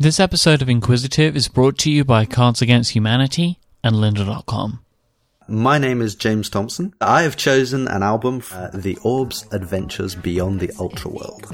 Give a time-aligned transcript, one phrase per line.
[0.00, 4.78] This episode of Inquisitive is brought to you by Cards Against Humanity and Lynda.com.
[5.48, 6.94] My name is James Thomson.
[7.00, 11.52] I have chosen an album, uh, The Orb's Adventures Beyond the Ultra World.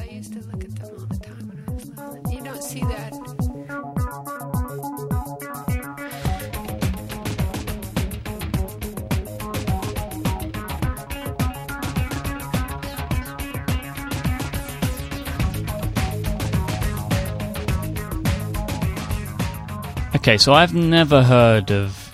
[20.25, 22.11] Okay, so I've never heard of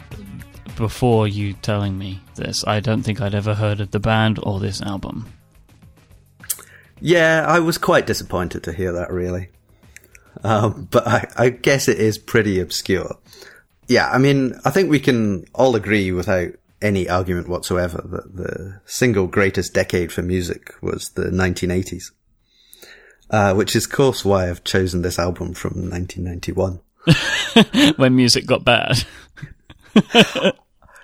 [0.75, 2.67] before you telling me this.
[2.67, 5.33] I don't think I'd ever heard of the band or this album.
[7.01, 9.51] Yeah, I was quite disappointed to hear that, really.
[10.43, 13.17] Um, but I, I guess it is pretty obscure.
[13.87, 16.49] Yeah, I mean, I think we can all agree without
[16.83, 22.11] any argument whatsoever that the single greatest decade for music was the 1980s.
[23.31, 26.81] Uh, which is, of course, why I've chosen this album from 1991.
[27.97, 29.05] when music got bad.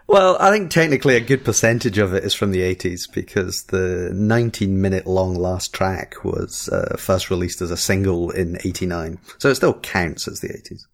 [0.09, 4.11] Well, I think technically a good percentage of it is from the 80s because the
[4.15, 9.19] 19 minute long last track was uh, first released as a single in 89.
[9.39, 10.87] So it still counts as the 80s.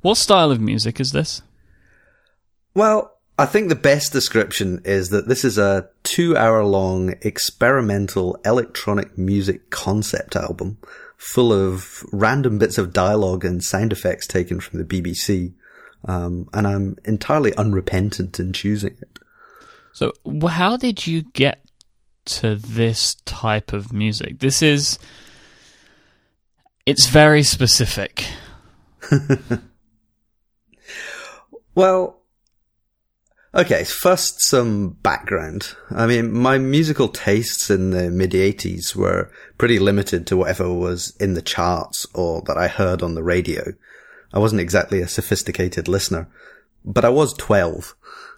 [0.00, 1.42] What style of music is this?
[2.74, 8.40] Well, I think the best description is that this is a two hour long experimental
[8.46, 10.78] electronic music concept album
[11.32, 15.54] full of random bits of dialogue and sound effects taken from the BBC.
[16.04, 19.18] Um, and I'm entirely unrepentant in choosing it.
[19.92, 20.12] So,
[20.48, 21.62] how did you get
[22.26, 24.38] to this type of music?
[24.38, 24.98] This is.
[26.84, 28.26] It's very specific.
[31.76, 32.22] Well,
[33.56, 35.74] okay, first some background.
[35.90, 41.16] I mean, my musical tastes in the mid 80s were pretty limited to whatever was
[41.18, 43.72] in the charts or that I heard on the radio.
[44.32, 46.28] I wasn't exactly a sophisticated listener,
[46.84, 47.94] but I was 12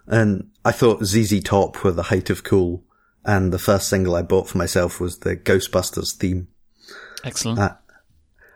[0.07, 2.83] and I thought ZZ Top were the height of cool.
[3.25, 6.47] And the first single I bought for myself was the Ghostbusters theme.
[7.23, 7.59] Excellent.
[7.59, 7.75] Uh,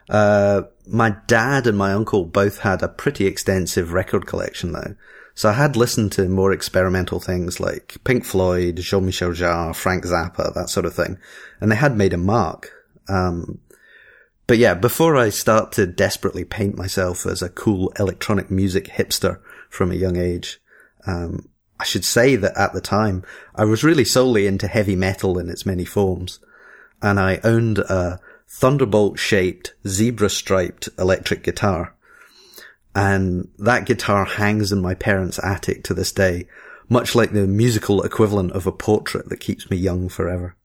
[0.10, 4.96] Uh, my dad and my uncle both had a pretty extensive record collection though.
[5.36, 10.54] So I had listened to more experimental things like Pink Floyd, Jean-Michel Jarre, Frank Zappa,
[10.54, 11.18] that sort of thing.
[11.60, 12.72] And they had made a mark.
[13.10, 13.60] Um,
[14.46, 19.40] but yeah, before I start to desperately paint myself as a cool electronic music hipster
[19.70, 20.62] from a young age,
[21.08, 23.24] um, I should say that at the time
[23.56, 26.40] I was really solely into heavy metal in its many forms.
[27.02, 31.93] And I owned a thunderbolt shaped, zebra striped electric guitar.
[32.96, 36.48] And that guitar hangs in my parents' attic to this day,
[36.90, 40.56] much like the musical equivalent of a portrait that keeps me young forever.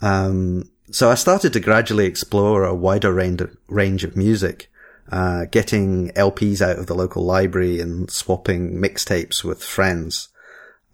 [0.00, 4.70] Um, so I started to gradually explore a wider range of, range of music,
[5.12, 10.28] uh, getting LPs out of the local library and swapping mixtapes with friends.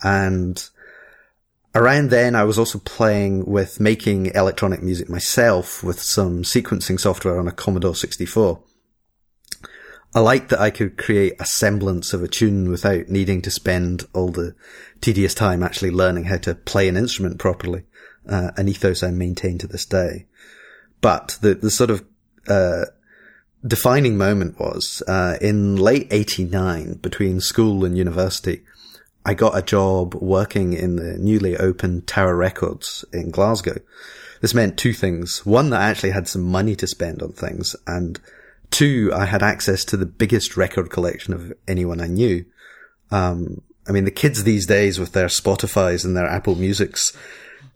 [0.03, 0.63] And
[1.75, 7.39] around then I was also playing with making electronic music myself with some sequencing software
[7.39, 8.61] on a Commodore 64.
[10.17, 14.07] I liked that I could create a semblance of a tune without needing to spend
[14.15, 14.55] all the
[15.03, 17.85] tedious time actually learning how to play an instrument properly,
[18.27, 20.25] uh, an ethos I maintain to this day.
[21.03, 22.03] But the, the sort of,
[22.49, 22.87] uh,
[23.67, 28.63] defining moment was, uh, in late 89 between school and university,
[29.27, 33.81] I got a job working in the newly opened Tower Records in Glasgow.
[34.41, 35.45] This meant two things.
[35.45, 38.19] One, that I actually had some money to spend on things, and
[38.71, 42.45] two, I had access to the biggest record collection of anyone I knew.
[43.11, 47.17] Um, I mean, the kids these days with their Spotify's and their Apple Musics,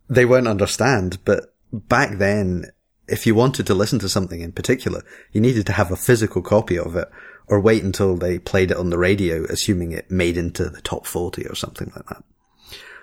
[0.09, 2.67] they won't understand, but back then,
[3.07, 5.03] if you wanted to listen to something in particular,
[5.33, 7.09] you needed to have a physical copy of it
[7.47, 11.07] or wait until they played it on the radio, assuming it made into the top
[11.07, 12.23] 40 or something like that.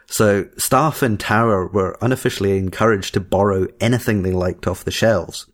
[0.09, 5.49] So staff in Tower were unofficially encouraged to borrow anything they liked off the shelves.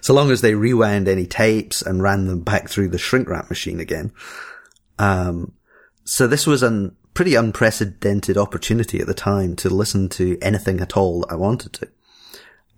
[0.00, 3.48] So long as they rewound any tapes and ran them back through the shrink wrap
[3.48, 4.12] machine again.
[4.98, 5.52] Um,
[6.04, 10.96] so this was a pretty unprecedented opportunity at the time to listen to anything at
[10.96, 11.88] all that I wanted to.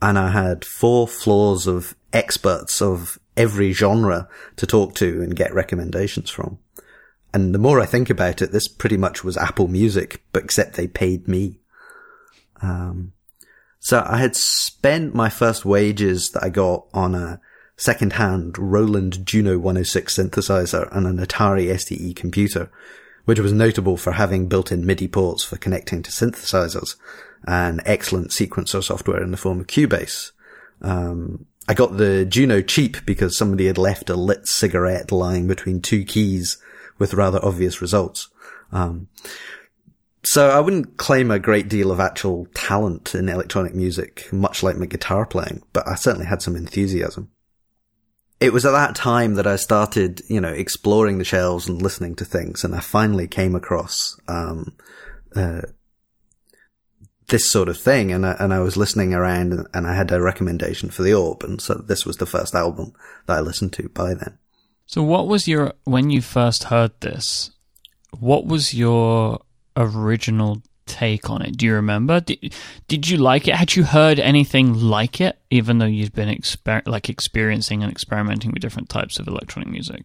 [0.00, 5.54] And I had four floors of experts of every genre to talk to and get
[5.54, 6.58] recommendations from.
[7.32, 10.74] And the more I think about it, this pretty much was Apple Music, but except
[10.74, 11.60] they paid me.
[12.60, 13.12] Um,
[13.84, 17.40] so I had spent my first wages that I got on a
[17.76, 22.70] second-hand Roland Juno 106 synthesizer and an Atari STE computer,
[23.24, 26.94] which was notable for having built-in MIDI ports for connecting to synthesizers
[27.44, 30.30] and excellent sequencer software in the form of Cubase.
[30.80, 35.82] Um, I got the Juno cheap because somebody had left a lit cigarette lying between
[35.82, 36.56] two keys
[37.00, 38.28] with rather obvious results.
[38.70, 39.08] Um,
[40.24, 44.76] so I wouldn't claim a great deal of actual talent in electronic music, much like
[44.76, 47.30] my guitar playing, but I certainly had some enthusiasm.
[48.38, 52.16] It was at that time that I started, you know, exploring the shelves and listening
[52.16, 54.76] to things, and I finally came across um,
[55.34, 55.62] uh,
[57.28, 60.12] this sort of thing, and I, and I was listening around, and, and I had
[60.12, 62.92] a recommendation for the Orb, and so this was the first album
[63.26, 64.38] that I listened to by then.
[64.86, 67.50] So, what was your when you first heard this?
[68.18, 69.40] What was your
[69.76, 71.56] original take on it?
[71.56, 72.20] Do you remember?
[72.20, 72.54] Did,
[72.88, 73.54] did you like it?
[73.54, 78.50] Had you heard anything like it, even though you'd been exper- like experiencing and experimenting
[78.52, 80.04] with different types of electronic music?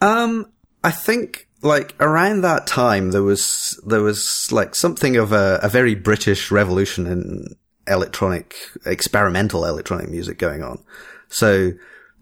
[0.00, 0.46] Um,
[0.82, 5.68] I think like around that time there was there was like something of a, a
[5.68, 7.44] very British revolution in
[7.86, 8.54] electronic
[8.86, 10.82] experimental electronic music going on.
[11.28, 11.72] So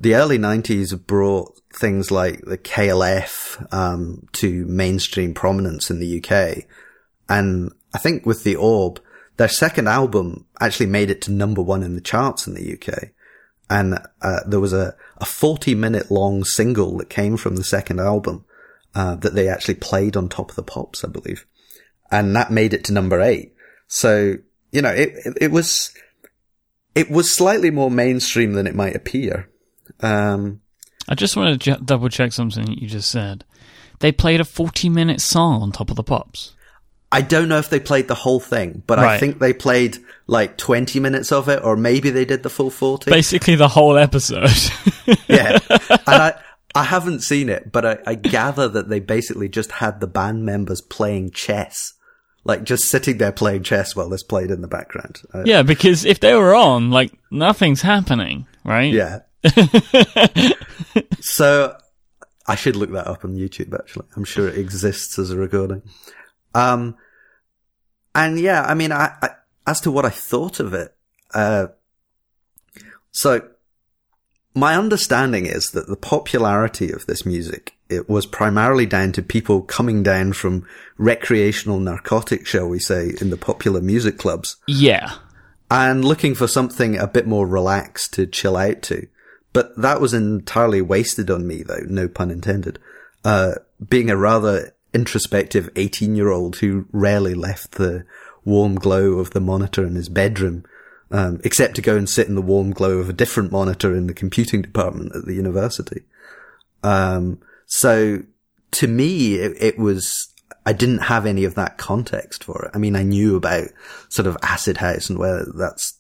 [0.01, 6.65] the early nineties brought things like the KLF um, to mainstream prominence in the UK,
[7.29, 9.01] and I think with the Orb,
[9.37, 13.11] their second album actually made it to number one in the charts in the UK.
[13.69, 18.01] And uh, there was a, a 40 minute long single that came from the second
[18.01, 18.45] album
[18.95, 21.47] uh, that they actually played on Top of the Pops, I believe.
[22.11, 23.55] And that made it to number eight.
[23.87, 24.35] So,
[24.73, 25.95] you know, it, it was,
[26.95, 29.50] it was slightly more mainstream than it might appear.
[30.03, 30.61] Um,
[31.09, 33.45] I just want to double check something you just said.
[34.01, 36.55] They played a 40 minute song on Top of the Pops.
[37.13, 39.15] I don't know if they played the whole thing, but Right.
[39.15, 39.99] I think they played
[40.29, 43.11] like 20 minutes of it, or maybe they did the full 40.
[43.11, 44.49] Basically, the whole episode.
[45.29, 45.59] yeah.
[45.69, 46.41] And I,
[46.75, 50.45] I haven't seen it, but I, I gather that they basically just had the band
[50.47, 51.95] members playing chess.
[52.45, 55.21] Like just sitting there playing chess while this played in the background.
[55.35, 58.93] Uh, yeah, because if they were on, like, nothing's happening, right?
[58.93, 59.21] Yeah.
[61.21, 61.77] so
[62.47, 64.07] I should look that up on YouTube actually.
[64.17, 65.83] I'm sure it exists as a recording.
[66.55, 66.97] Um,
[68.15, 69.31] and yeah, I mean, I, I
[69.67, 70.95] as to what I thought of it,
[71.33, 71.69] uh,
[73.13, 73.49] so
[74.55, 79.63] my understanding is that the popularity of this music it was primarily down to people
[79.63, 80.65] coming down from
[80.97, 85.13] recreational narcotics, shall we say, in the popular music clubs Yeah.
[85.71, 89.09] and looking for something a bit more relaxed to chill out to.
[89.53, 92.79] But that was entirely wasted on me, though, no pun intended.
[93.25, 93.55] Uh,
[93.89, 98.05] being a rather introspective 18 year old who rarely left the
[98.45, 100.65] warm glow of the monitor in his bedroom,
[101.11, 104.07] um, except to go and sit in the warm glow of a different monitor in
[104.07, 106.03] the computing department at the university.
[106.83, 108.23] Um, so
[108.73, 110.29] to me, it, it was,
[110.65, 112.71] I didn't have any of that context for it.
[112.75, 113.69] I mean, I knew about
[114.09, 116.00] sort of acid house and where that's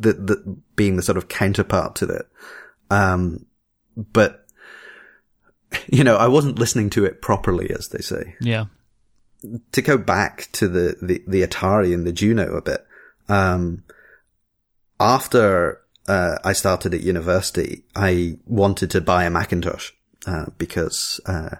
[0.00, 2.28] the, the being the sort of counterpart to it.
[2.90, 3.46] Um,
[3.96, 4.46] but
[5.88, 8.36] you know, I wasn't listening to it properly, as they say.
[8.40, 8.66] Yeah.
[9.72, 12.86] To go back to the, the, the Atari and the Juno a bit,
[13.28, 13.84] um,
[14.98, 19.92] after, uh, I started at university, I wanted to buy a Macintosh,
[20.26, 21.56] uh, because, uh,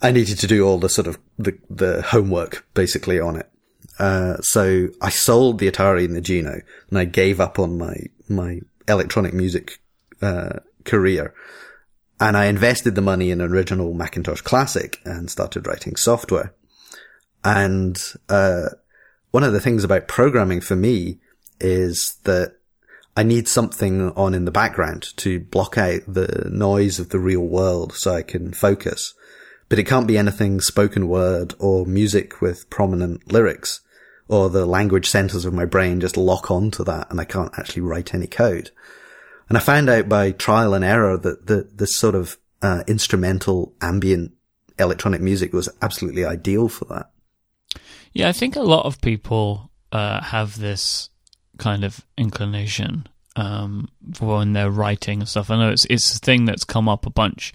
[0.00, 3.50] I needed to do all the sort of the, the homework basically on it.
[3.98, 6.60] Uh, so I sold the Atari and the Juno
[6.90, 7.96] and I gave up on my,
[8.28, 9.80] my electronic music,
[10.22, 11.34] uh, career.
[12.18, 16.54] And I invested the money in an original Macintosh Classic and started writing software.
[17.44, 18.68] And, uh,
[19.30, 21.18] one of the things about programming for me
[21.60, 22.56] is that
[23.16, 27.40] I need something on in the background to block out the noise of the real
[27.40, 29.14] world so I can focus.
[29.68, 33.80] But it can't be anything spoken word or music with prominent lyrics
[34.28, 37.82] or the language centers of my brain just lock onto that and I can't actually
[37.82, 38.70] write any code.
[39.48, 43.74] And I found out by trial and error that the, this sort of, uh, instrumental
[43.80, 44.32] ambient
[44.78, 47.10] electronic music was absolutely ideal for that.
[48.12, 51.10] Yeah, I think a lot of people uh, have this
[51.58, 53.06] kind of inclination
[53.36, 55.50] um, for when they're writing and stuff.
[55.50, 57.52] I know it's it's a thing that's come up a bunch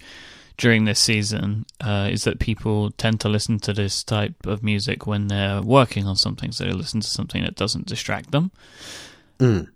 [0.56, 1.64] during this season.
[1.80, 6.06] Uh, is that people tend to listen to this type of music when they're working
[6.06, 8.50] on something, so they listen to something that doesn't distract them.
[9.38, 9.68] Mm.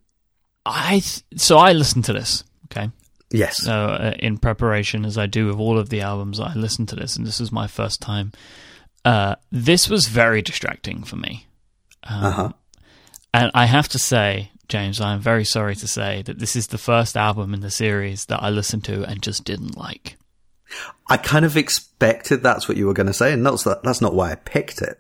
[0.65, 2.45] I th- so I listen to this.
[2.67, 2.91] Okay,
[3.31, 3.63] Yes.
[3.63, 6.97] so uh, in preparation as I do with all of the albums, I listened to
[6.97, 8.33] this, and this is my first time.
[9.05, 11.47] Uh, this was very distracting for me.
[12.05, 12.53] Um, Uh huh.
[13.35, 16.79] And I have to say, James, I'm very sorry to say that this is the
[16.79, 20.17] first album in the series that I listened to and just didn't like.
[21.09, 24.15] I kind of expected that's what you were going to say, and that's that's not
[24.15, 24.99] why I picked it.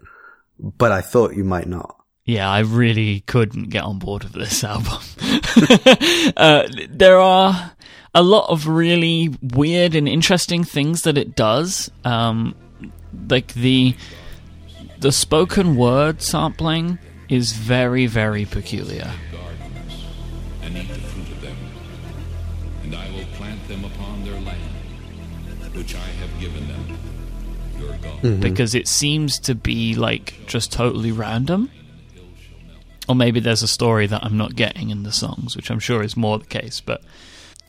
[0.58, 1.96] But I thought you might not.
[2.25, 4.99] yeah, I really couldn't get on board with this album.
[6.37, 7.73] uh, there are
[8.14, 11.90] a lot of really weird and interesting things that it does.
[12.04, 12.54] Um,
[13.28, 13.94] like the
[14.99, 19.11] the spoken word sampling is very, very peculiar.
[28.23, 28.40] God.
[28.40, 31.70] because it seems to be like just totally random.
[33.08, 36.02] Or maybe there's a story that I'm not getting in the songs, which I'm sure
[36.02, 37.02] is more the case, but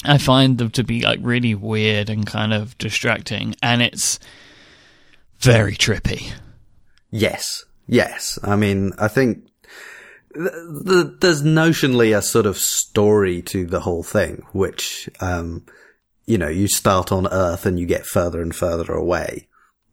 [0.04, 4.20] I find them to be like really weird and kind of distracting, and it's
[5.40, 6.32] very trippy.
[7.12, 8.40] Yes, yes.
[8.44, 9.48] I mean, I think
[10.34, 10.52] th-
[10.88, 15.66] th- there's notionally a sort of story to the whole thing, which, um,
[16.26, 19.48] you know, you start on Earth and you get further and further away.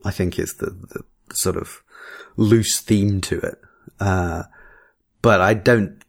[0.05, 1.03] I think is the, the
[1.35, 1.83] sort of
[2.37, 3.61] loose theme to it.
[4.01, 4.45] Uh,
[5.23, 6.03] but I don't,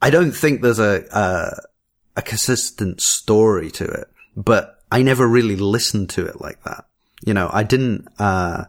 [0.00, 1.62] I don't think there's a, a,
[2.16, 6.86] a consistent story to it, but I never really listened to it like that.
[7.24, 8.64] You know, I didn't, uh,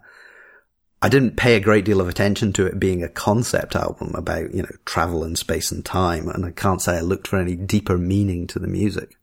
[1.01, 4.53] I didn't pay a great deal of attention to it being a concept album about,
[4.53, 7.55] you know, travel and space and time, and I can't say I looked for any
[7.55, 9.17] deeper meaning to the music.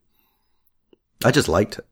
[1.23, 1.85] I just liked it.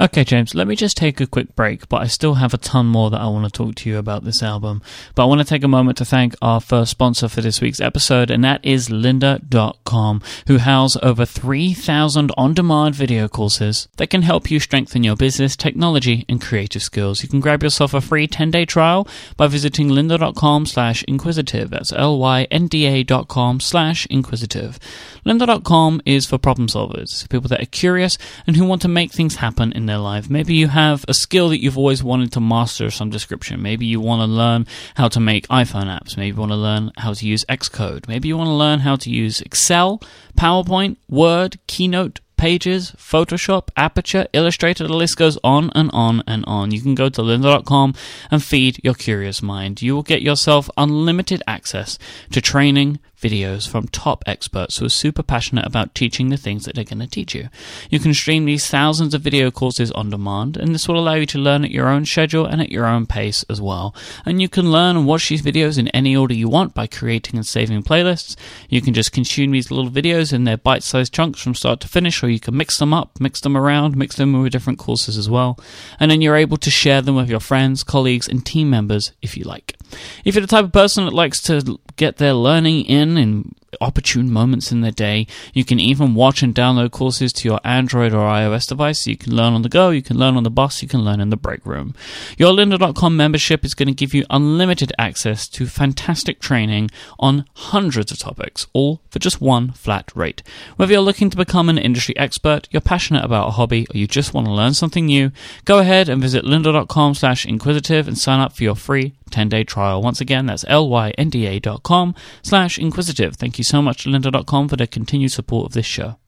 [0.00, 2.86] Okay, James, let me just take a quick break, but I still have a ton
[2.86, 4.80] more that I want to talk to you about this album.
[5.16, 7.80] But I want to take a moment to thank our first sponsor for this week's
[7.80, 14.48] episode, and that is lynda.com, who house over 3,000 on-demand video courses that can help
[14.52, 17.24] you strengthen your business, technology, and creative skills.
[17.24, 21.70] You can grab yourself a free 10-day trial by visiting lynda.com slash inquisitive.
[21.70, 24.78] That's L-Y-N-D-A dot com slash inquisitive.
[25.26, 29.34] Lynda.com is for problem solvers, people that are curious and who want to make things
[29.34, 30.30] happen in their life.
[30.30, 33.62] Maybe you have a skill that you've always wanted to master some description.
[33.62, 36.16] Maybe you want to learn how to make iPhone apps.
[36.16, 38.08] Maybe you want to learn how to use Xcode.
[38.08, 40.00] Maybe you want to learn how to use Excel,
[40.36, 46.70] PowerPoint, Word, Keynote, Pages, Photoshop, Aperture, Illustrator, the list goes on and on and on.
[46.70, 47.94] You can go to lynda.com
[48.30, 49.82] and feed your curious mind.
[49.82, 51.98] You will get yourself unlimited access
[52.30, 56.74] to training, videos from top experts who are super passionate about teaching the things that
[56.74, 57.48] they're going to teach you.
[57.90, 61.26] You can stream these thousands of video courses on demand, and this will allow you
[61.26, 63.94] to learn at your own schedule and at your own pace as well.
[64.24, 67.36] And you can learn and watch these videos in any order you want by creating
[67.36, 68.36] and saving playlists.
[68.68, 71.88] You can just consume these little videos in their bite sized chunks from start to
[71.88, 75.18] finish, or you can mix them up, mix them around, mix them with different courses
[75.18, 75.58] as well.
[75.98, 79.36] And then you're able to share them with your friends, colleagues, and team members if
[79.36, 79.76] you like.
[80.24, 84.30] If you're the type of person that likes to get their learning in in opportune
[84.30, 88.26] moments in their day, you can even watch and download courses to your Android or
[88.26, 89.00] iOS device.
[89.02, 91.00] so You can learn on the go, you can learn on the bus, you can
[91.00, 91.94] learn in the break room.
[92.36, 98.12] Your lynda.com membership is going to give you unlimited access to fantastic training on hundreds
[98.12, 100.42] of topics, all for just one flat rate.
[100.76, 104.06] Whether you're looking to become an industry expert, you're passionate about a hobby, or you
[104.06, 105.30] just want to learn something new,
[105.64, 110.02] go ahead and visit lynda.com slash inquisitive and sign up for your free 10-day trial.
[110.02, 113.36] Once again, that's L-Y-N-D-A dot com slash inquisitive.
[113.36, 116.18] Thank so much to lynda.com for their continued support of this show.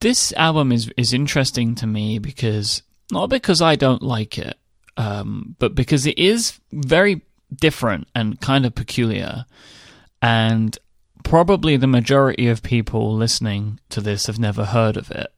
[0.00, 4.58] This album is, is interesting to me because, not because I don't like it,
[4.96, 7.22] um, but because it is very
[7.54, 9.46] different and kind of peculiar.
[10.20, 10.76] And
[11.24, 15.28] probably the majority of people listening to this have never heard of it.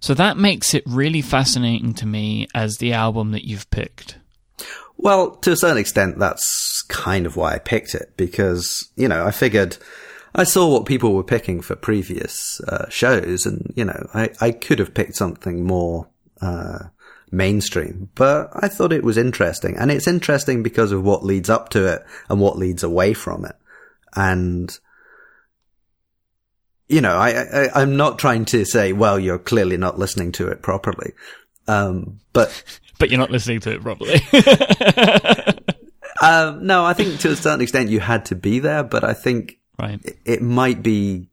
[0.00, 4.16] So that makes it really fascinating to me as the album that you've picked.
[4.96, 9.24] Well, to a certain extent, that's kind of why I picked it because, you know,
[9.24, 9.78] I figured
[10.34, 14.50] I saw what people were picking for previous uh, shows and, you know, I, I
[14.52, 16.08] could have picked something more,
[16.40, 16.86] uh,
[17.30, 19.76] mainstream, but I thought it was interesting.
[19.76, 23.44] And it's interesting because of what leads up to it and what leads away from
[23.44, 23.56] it.
[24.14, 24.76] And,
[26.88, 30.48] you know, I, I, I'm not trying to say, well, you're clearly not listening to
[30.48, 31.12] it properly.
[31.68, 32.64] Um, but
[33.00, 34.20] But you're not listening to it properly.
[36.22, 39.14] Um, no, I think to a certain extent you had to be there, but I
[39.14, 40.00] think right.
[40.04, 41.28] it, it might be.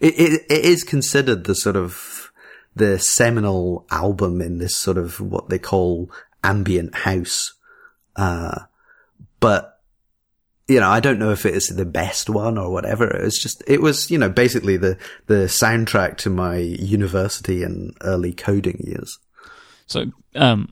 [0.00, 2.32] It, it it is considered the sort of
[2.74, 6.10] the seminal album in this sort of what they call
[6.42, 7.54] ambient house,
[8.16, 8.62] uh,
[9.40, 9.80] but
[10.66, 13.08] you know I don't know if it is the best one or whatever.
[13.08, 17.96] It was just it was you know basically the the soundtrack to my university and
[18.00, 19.18] early coding years.
[19.86, 20.70] So, um,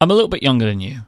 [0.00, 1.02] I'm a little bit younger than you,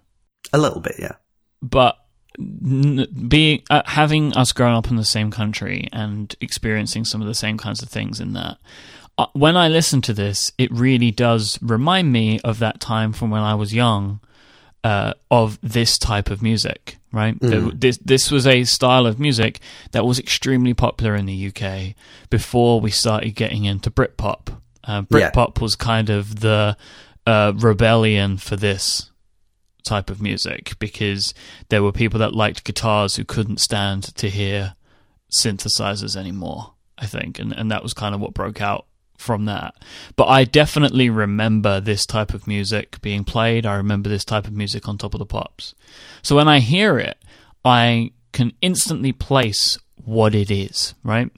[0.53, 1.17] A little bit, yeah.
[1.61, 1.97] but
[2.39, 7.35] being uh, having us grown up in the same country and experiencing some of the
[7.35, 8.59] same kinds of things in that.
[9.19, 13.31] Uh, when I listen to this, it really does remind me of that time from
[13.31, 14.21] when I was young,
[14.85, 17.39] uh, of this type of music, right?
[17.39, 17.79] Mm.
[17.81, 19.61] This this was a style of music
[19.93, 21.95] that was extremely popular in the UK
[22.31, 24.57] before we started getting into Britpop.
[24.85, 25.31] Uh, Yeah.
[25.31, 26.77] Britpop was kind of the
[27.27, 29.10] uh, rebellion for this
[29.85, 31.35] type of music because
[31.69, 34.75] there were people that liked guitars who couldn't stand to hear
[35.31, 39.75] synthesizers anymore, I think, and and that was kind of what broke out from that.
[40.17, 43.67] But I definitely remember this type of music being played.
[43.67, 45.75] I remember this type of music on top of the pops.
[46.23, 47.19] So when I hear it,
[47.65, 51.31] I can instantly place what it is, right?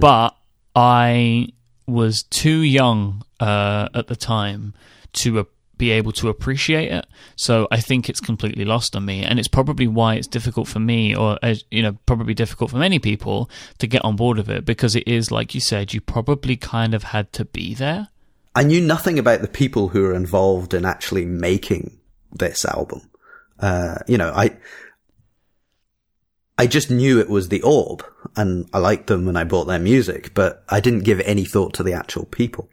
[0.00, 0.34] But
[0.74, 1.48] I
[1.86, 4.72] was too young uh, at the time
[5.14, 5.38] to
[5.78, 7.06] be able to appreciate it.
[7.36, 10.80] So I think it's completely lost on me, and it's probably why it's difficult for
[10.80, 14.50] me, or uh, you know, probably difficult for many people to get on board of
[14.50, 18.08] it because it is, like you said, you probably kind of had to be there.
[18.54, 21.98] I knew nothing about the people who were involved in actually making
[22.32, 23.08] this album.
[23.60, 24.56] Uh, you know, I,
[26.56, 28.04] I just knew it was the Orb
[28.36, 31.74] and I liked them and I bought their music, but I didn't give any thought
[31.74, 32.68] to the actual people.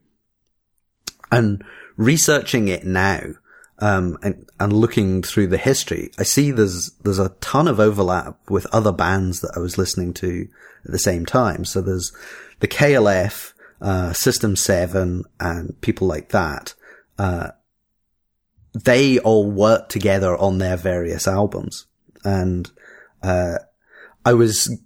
[1.31, 1.63] And
[1.97, 3.21] researching it now,
[3.79, 8.37] um, and, and looking through the history, I see there's, there's a ton of overlap
[8.49, 10.47] with other bands that I was listening to
[10.85, 11.65] at the same time.
[11.65, 12.13] So there's
[12.59, 16.73] the KLF, uh, System 7 and people like that.
[17.19, 17.49] Uh,
[18.73, 21.85] they all worked together on their various albums.
[22.23, 22.71] And,
[23.21, 23.57] uh,
[24.23, 24.81] I was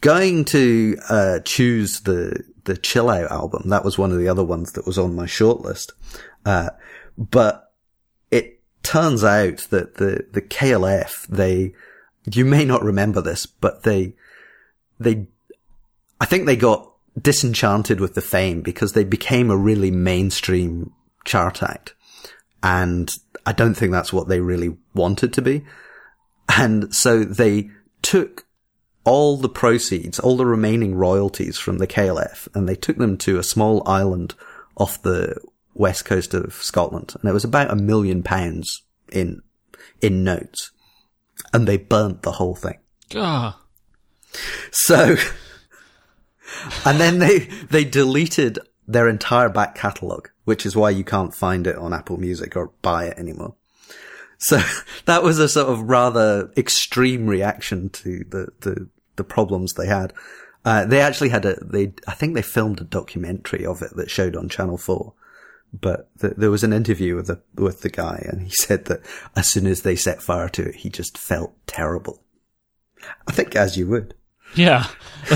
[0.00, 3.70] going to, uh, choose the, the Chill Out album.
[3.70, 5.92] That was one of the other ones that was on my shortlist.
[6.44, 6.70] Uh,
[7.16, 7.72] but
[8.30, 11.72] it turns out that the, the KLF, they,
[12.30, 14.14] you may not remember this, but they,
[15.00, 15.26] they,
[16.20, 20.92] I think they got disenchanted with the fame because they became a really mainstream
[21.24, 21.94] chart act.
[22.62, 23.10] And
[23.46, 25.64] I don't think that's what they really wanted to be.
[26.54, 27.70] And so they
[28.02, 28.44] took
[29.08, 33.38] all the proceeds, all the remaining royalties from the KLF, and they took them to
[33.38, 34.34] a small island
[34.76, 35.40] off the
[35.74, 37.14] west coast of Scotland.
[37.20, 39.42] And it was about a million pounds in,
[40.02, 40.72] in notes.
[41.52, 42.78] And they burnt the whole thing.
[43.14, 43.60] Ah,
[44.70, 45.16] So,
[46.84, 47.38] and then they,
[47.70, 52.18] they deleted their entire back catalogue, which is why you can't find it on Apple
[52.18, 53.54] Music or buy it anymore.
[54.38, 54.60] So
[55.06, 58.88] that was a sort of rather extreme reaction to the, the,
[59.18, 60.14] the problems they had.
[60.64, 64.10] Uh, they actually had a, they, I think they filmed a documentary of it that
[64.10, 65.12] showed on Channel 4.
[65.78, 69.00] But th- there was an interview with the, with the guy and he said that
[69.36, 72.22] as soon as they set fire to it, he just felt terrible.
[73.26, 74.14] I think as you would.
[74.54, 74.86] yeah.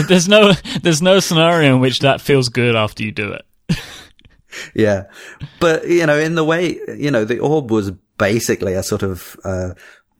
[0.08, 3.44] There's no there's no scenario in which that feels good after you do it.
[4.74, 5.04] Yeah.
[5.60, 9.34] But, you know, in the way, you know, the Orb was basically a sort of,
[9.44, 9.70] uh,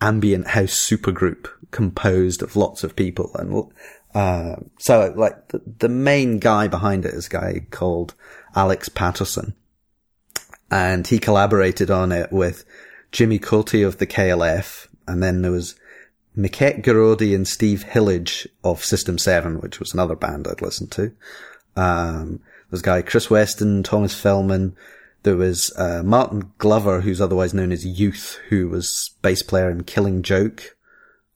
[0.03, 3.31] ambient house supergroup composed of lots of people.
[3.35, 3.73] And,
[4.15, 8.15] uh, so like the, the main guy behind it is a guy called
[8.55, 9.55] Alex Paterson.
[10.71, 12.65] And he collaborated on it with
[13.13, 14.89] Jimmy Cauty of the KLF.
[15.07, 15.77] And then there was
[16.35, 21.13] Miquette Giraudy and Steve Hillage of System 7, which was another band I'd listened to.
[21.77, 24.75] Um, there's a guy, Kris Weston, Thomas Fehlmann.
[25.23, 29.85] There was, uh, Martin Glover, who's otherwise known as Youth, who was bass player in
[29.85, 30.77] Killing Joke.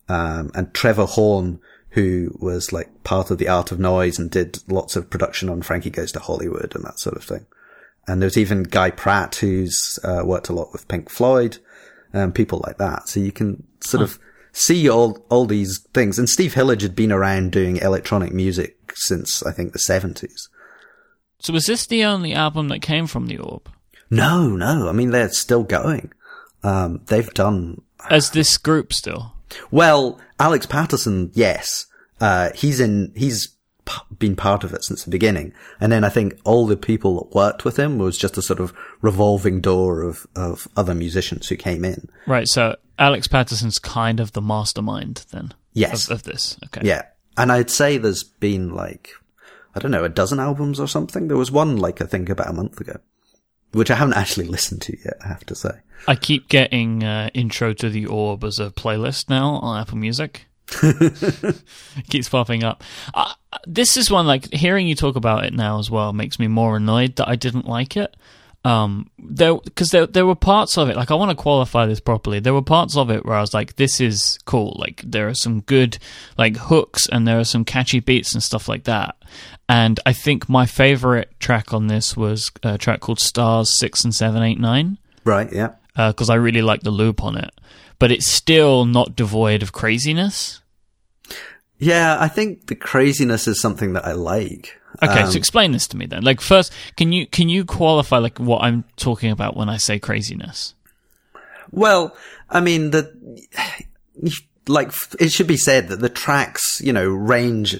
[0.08, 4.58] Um, and Trevor Horn, who was like part of the Art of Noise and did
[4.68, 7.46] lots of production on Frankie Goes to Hollywood and that sort of thing.
[8.06, 11.58] And there's even Guy Pratt, who's, uh, worked a lot with Pink Floyd
[12.12, 13.08] and people like that.
[13.08, 14.18] So you can sort of
[14.52, 16.18] see all, all these things.
[16.18, 20.48] And Steve Hillage had been around doing electronic music since, I think, the 70s.
[21.38, 23.68] So was this the only album that came from the Orb?
[24.10, 24.88] No, no.
[24.88, 26.12] I mean, they're still going.
[26.62, 29.34] Um, they've done As this group still?
[29.70, 30.20] well.
[30.38, 31.86] Alex Paterson, yes,
[32.20, 33.10] uh, he's in.
[33.16, 36.76] He's p- been part of it since the beginning, and then I think all the
[36.76, 40.94] people that worked with him was just a sort of revolving door of of other
[40.94, 42.10] musicians who came in.
[42.26, 46.58] Right, so Alex Paterson's kind of the mastermind then Yes, of, of this.
[46.66, 46.82] Okay.
[46.86, 47.04] yeah,
[47.38, 49.12] and I'd say there's been like
[49.74, 51.28] I don't know a dozen albums or something.
[51.28, 52.98] There was one like I think about a month ago,
[53.76, 55.18] which I haven't actually listened to yet.
[55.22, 55.70] I have to say.
[56.08, 60.46] I keep getting uh, Intro to the Orb as a playlist now on Apple Music.
[62.08, 62.82] keeps popping up.
[63.14, 63.32] Uh,
[63.66, 66.76] this is one like hearing you talk about it now as well makes me more
[66.76, 68.16] annoyed that I didn't like it.
[68.66, 72.00] Um, there because there there were parts of it like I want to qualify this
[72.00, 72.40] properly.
[72.40, 74.74] There were parts of it where I was like, this is cool.
[74.80, 75.98] Like there are some good
[76.36, 79.14] like hooks and there are some catchy beats and stuff like that.
[79.68, 84.12] And I think my favorite track on this was a track called Stars Six and
[84.12, 84.98] Seven Eight Nine.
[85.24, 85.52] Right?
[85.52, 85.74] Yeah.
[85.96, 87.52] because I really like the loop on it.
[88.00, 90.60] But it's still not devoid of craziness.
[91.78, 94.80] Yeah, I think the craziness is something that I like.
[95.02, 96.22] Okay, Um, so explain this to me then.
[96.22, 99.98] Like first, can you can you qualify like what I'm talking about when I say
[99.98, 100.74] craziness?
[101.70, 102.16] Well,
[102.48, 103.12] I mean, the,
[104.68, 107.76] like, it should be said that the tracks, you know, range.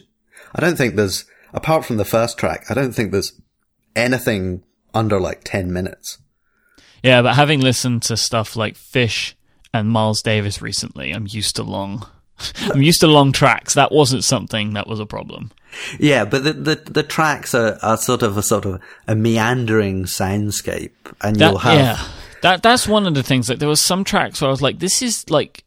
[0.55, 3.33] I don't think there's, apart from the first track, I don't think there's
[3.95, 6.19] anything under like 10 minutes.
[7.03, 9.35] Yeah, but having listened to stuff like Phish
[9.73, 12.07] and Miles Davis recently, I'm used to long.
[12.73, 13.75] I'm used to long tracks.
[13.75, 15.51] That wasn't something that was a problem.
[15.99, 20.05] Yeah, but the, the, the tracks are, are sort of a sort of a meandering
[20.05, 22.09] soundscape and That, you'll have, yeah,
[22.43, 23.49] that that's one of the things.
[23.49, 25.63] Like there was some tracks where I was like, "This is like."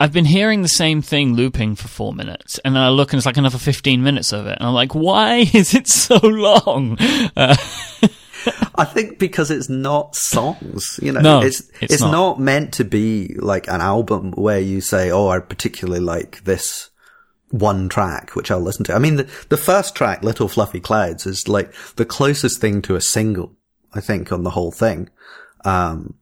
[0.00, 3.18] I've been hearing the same thing looping for four minutes, and then I look and
[3.18, 6.98] it's like another fifteen minutes of it, and I'm like, "Why is it so long?"
[7.36, 7.56] Uh,
[8.74, 12.10] I think because it's not songs, you know, No, it's, it's it's, not.
[12.10, 12.40] not.
[12.40, 16.90] meant to be like an album where you say, Oh, I particularly like this
[17.50, 18.94] one track, which I'll listen to.
[18.94, 22.96] I mean, the, the first track, Little Fluffy Clouds is like the closest thing to
[22.96, 23.54] a single,
[23.92, 25.08] I think, on the whole thing.
[25.64, 26.14] Um,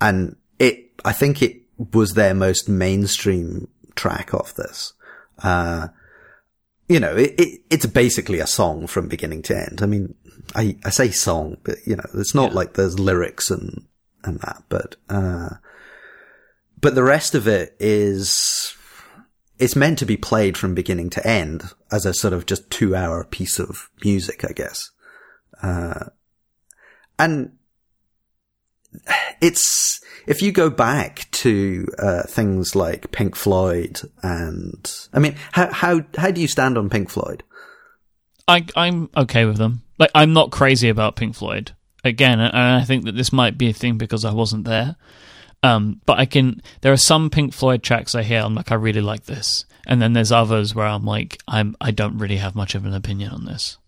[0.00, 1.58] and it, I think it
[1.92, 4.94] was their most mainstream track off this.
[5.42, 5.88] Uh,
[6.88, 9.80] you know, it, it, it's basically a song from beginning to end.
[9.82, 10.14] I mean,
[10.54, 12.56] I, I say song, but you know, it's not Yeah.
[12.56, 13.86] like there's lyrics and,
[14.24, 15.48] and that, but, uh,
[16.80, 18.74] but the rest of it is,
[19.58, 22.94] it's meant to be played from beginning to end as a sort of just two
[22.96, 24.90] hour piece of music, I guess.
[25.62, 26.06] Uh,
[27.18, 27.52] and
[29.40, 35.72] it's, if you go back to, uh, things like Pink Floyd and, I mean, how,
[35.72, 37.42] how, how do you stand on Pink Floyd?
[38.48, 39.82] I I'm okay with them.
[40.02, 41.76] Like I'm not crazy about Pink Floyd.
[42.02, 44.96] Again, and I think that this might be a thing because I wasn't there.
[45.62, 46.60] Um, but I can.
[46.80, 48.40] There are some Pink Floyd tracks I hear.
[48.40, 51.76] I'm like, I really like this, and then there's others where I'm like, I'm.
[51.80, 53.78] I don't really have much of an opinion on this.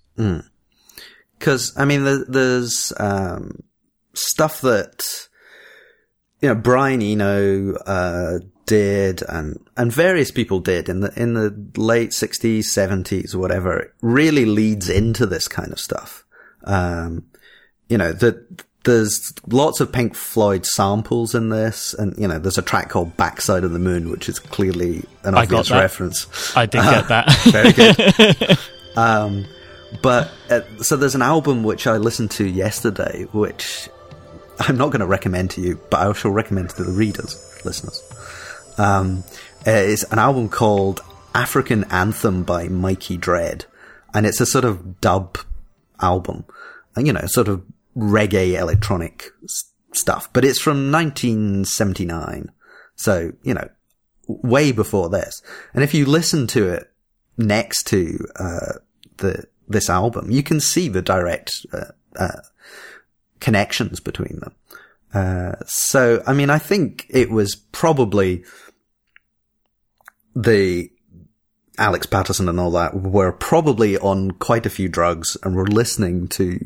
[1.41, 3.65] Cause, I mean, there, there's, um,
[4.15, 5.27] stuff that,
[6.41, 11.55] you know, Brian Eno, uh, did and, and various people did in the, in the
[11.81, 16.25] late 60s, 70s, whatever, really leads into this kind of stuff.
[16.65, 17.27] Um,
[17.89, 22.59] you know, that there's lots of Pink Floyd samples in this, and you know, there's
[22.59, 25.81] a track called "Backside of the Moon," which is clearly an I obvious that.
[25.81, 26.57] reference.
[26.57, 27.31] I did get that.
[27.45, 28.59] Very good.
[28.97, 29.47] um,
[30.03, 33.89] but uh, so there's an album which I listened to yesterday, which
[34.61, 38.03] I'm not going to recommend to you, but I shall recommend to the readers, listeners.
[38.79, 39.25] Um,
[39.67, 41.01] uh, it's an album called
[41.35, 43.67] African Anthem by Mikey Dread,
[44.13, 45.39] and it's a sort of dub
[46.01, 46.45] album,
[46.95, 47.63] and you know, sort of
[47.97, 49.31] reggae electronic
[49.93, 52.51] stuff, but it's from 1979,
[52.97, 53.69] so you know,
[54.27, 55.43] way before this.
[55.73, 56.91] And if you listen to it
[57.37, 58.79] next to uh,
[59.19, 62.41] the this album, you can see the direct uh, uh,
[63.41, 64.55] connections between them.
[65.15, 68.45] Uh, so, I mean, I think it was probably
[70.35, 70.91] the
[71.79, 76.29] Alex Paterson and all that were probably on quite a few drugs and were listening
[76.29, 76.59] to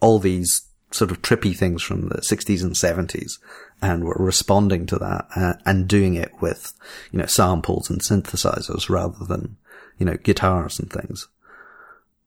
[0.00, 3.38] all these sort of trippy things from the 60s and 70s
[3.82, 6.72] and were responding to that uh, and doing it with,
[7.12, 9.56] you know, samples and synthesizers rather than,
[9.98, 11.28] you know, guitars and things.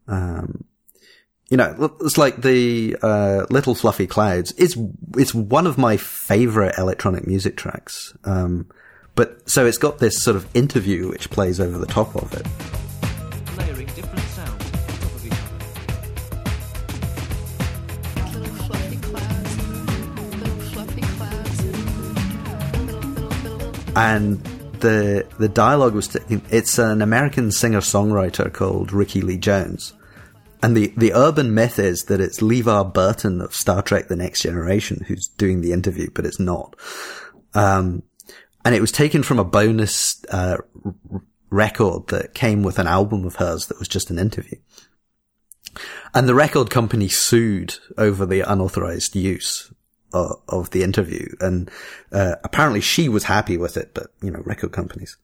[0.08, 0.66] Um,
[1.50, 4.54] you know, it's like the uh, Little Fluffy Clouds.
[4.58, 4.78] It's
[5.18, 8.16] it's one of my favorite electronic music tracks.
[8.24, 8.70] Um,
[9.16, 12.46] but so it's got this sort of interview which plays over the top of it.
[23.96, 24.42] and
[24.80, 29.94] the the dialogue was t- it's an American singer songwriter called Rickie Lee Jones,
[30.62, 34.42] and the the urban myth is that it's LeVar Burton of Star Trek: The Next
[34.42, 36.76] Generation who's doing the interview, but it's not.
[37.54, 38.04] Um,
[38.66, 40.58] and it was taken from a bonus uh,
[41.50, 44.58] record that came with an album of hers that was just an interview.
[46.14, 49.72] And the record company sued over the unauthorized use
[50.14, 51.28] of, of the interview.
[51.40, 51.70] And,
[52.12, 55.18] uh, apparently she was happy with it, but, you know, record companies.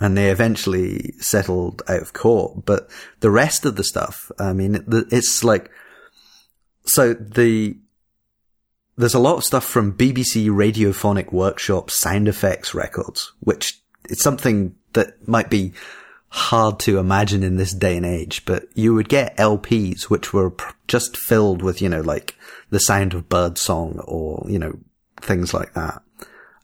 [0.00, 2.64] And they eventually settled out of court.
[2.64, 5.70] But the rest of the stuff, I mean, it's like,
[6.84, 7.76] so the,
[8.96, 14.74] there's a lot of stuff from BBC Radiophonic Workshop sound effects records, which it's something
[14.92, 15.72] that might be
[16.36, 20.50] hard to imagine in this day and age, but you would get LPs which were
[20.50, 22.36] pr- just filled with, you know, like
[22.68, 24.78] the sound of bird song or, you know,
[25.20, 26.02] things like that.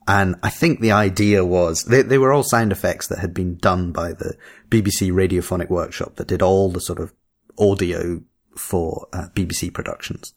[0.07, 3.57] And I think the idea was they, they were all sound effects that had been
[3.57, 4.37] done by the
[4.69, 7.15] BBC Radiophonic Workshop that did all the sort of
[7.59, 8.23] audio
[8.55, 10.35] for uh, BBC productions.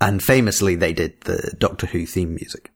[0.00, 2.70] And famously, they did the Doctor Who theme music.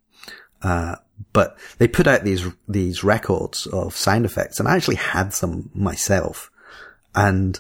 [0.63, 0.97] Uh,
[1.33, 5.71] but they put out these, these records of sound effects and I actually had some
[5.75, 6.51] myself.
[7.15, 7.59] And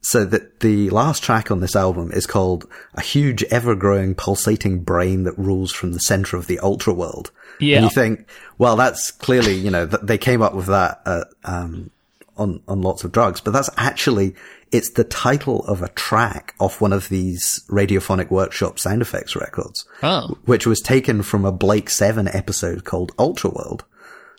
[0.00, 4.80] so that the last track on this album is called A Huge Ever Growing Pulsating
[4.80, 7.30] Brain That Rules from the Center of the Ultra World.
[7.58, 7.76] Yeah.
[7.76, 8.28] And you think,
[8.58, 11.90] well, that's clearly, you know, th- they came up with that, uh, um,
[12.36, 14.34] on, on lots of drugs, but that's actually,
[14.74, 19.86] it's the title of a track off one of these radiophonic workshop sound effects records
[20.02, 23.84] Oh, which was taken from a Blake 7 episode called Ultra World.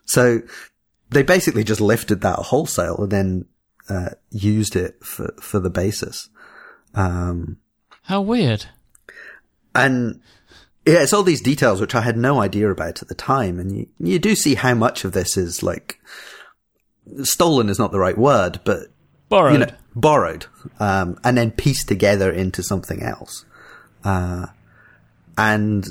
[0.05, 0.41] So
[1.09, 3.45] they basically just lifted that wholesale and then
[3.89, 6.29] uh, used it for, for the basis.
[6.93, 7.57] Um,
[8.03, 8.65] how weird.
[9.73, 10.19] and
[10.85, 13.59] yeah, it's all these details which I had no idea about at the time.
[13.59, 15.99] And you, you do see how much of this is like
[17.23, 18.87] stolen is not the right word, but
[19.29, 19.53] Borrowed.
[19.53, 20.45] you know, borrowed,
[20.79, 23.45] um, and then pieced together into something else.
[24.03, 24.47] Uh,
[25.37, 25.87] and,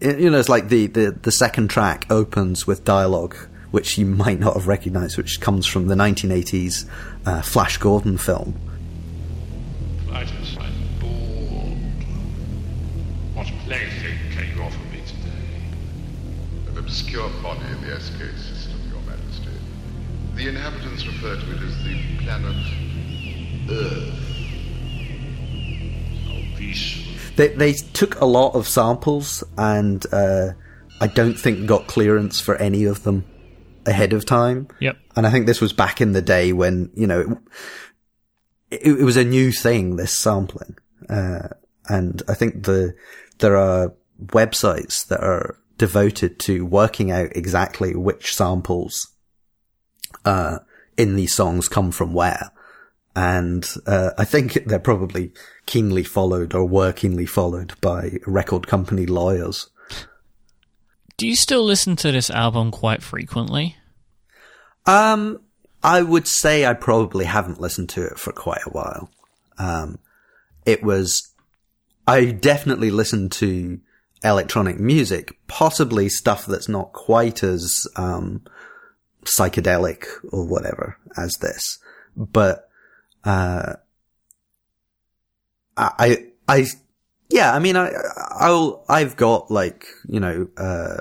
[0.00, 3.36] it- you know, it's like the, the, the second track opens with dialogue,
[3.70, 6.88] which you might not have recognized, which comes from the 1980s,
[7.26, 8.58] uh, Flash Gordon film.
[10.08, 11.78] Titus, I'm bored.
[13.34, 16.70] What plaything can you offer me today?
[16.70, 19.50] An obscure body in the SK system, Your Majesty.
[20.34, 22.56] The inhabitants refer to it as the planet
[23.70, 24.14] Earth.
[26.26, 27.04] How peaceful.
[27.36, 30.52] They, they took a lot of samples and, uh,
[31.00, 33.24] I don't think got clearance for any of them
[33.86, 34.68] ahead of time.
[34.80, 34.98] Yep.
[35.16, 37.40] And I think this was back in the day when, you know,
[38.70, 40.76] it, it, it was a new thing, this sampling.
[41.08, 41.48] Uh,
[41.88, 42.94] and I think the,
[43.38, 49.14] there are websites that are devoted to working out exactly which samples,
[50.26, 50.58] uh,
[50.98, 52.50] in these songs come from where.
[53.16, 55.32] And, uh, I think they're probably
[55.64, 59.70] keenly followed or were keenly followed by record company lawyers.
[61.16, 63.76] Do you still listen to this album quite frequently?
[64.86, 65.40] Um,
[65.82, 69.10] I would say I probably haven't listened to it for quite a while.
[69.58, 69.98] Um,
[70.64, 71.32] it was,
[72.06, 73.80] I definitely listened to
[74.22, 78.42] electronic music, possibly stuff that's not quite as, um,
[79.24, 81.78] psychedelic or whatever as this,
[82.16, 82.68] but,
[83.24, 83.74] uh,
[85.76, 86.66] I, I,
[87.28, 87.92] yeah, I mean, I,
[88.30, 90.98] I'll, I've got like, you know, uh,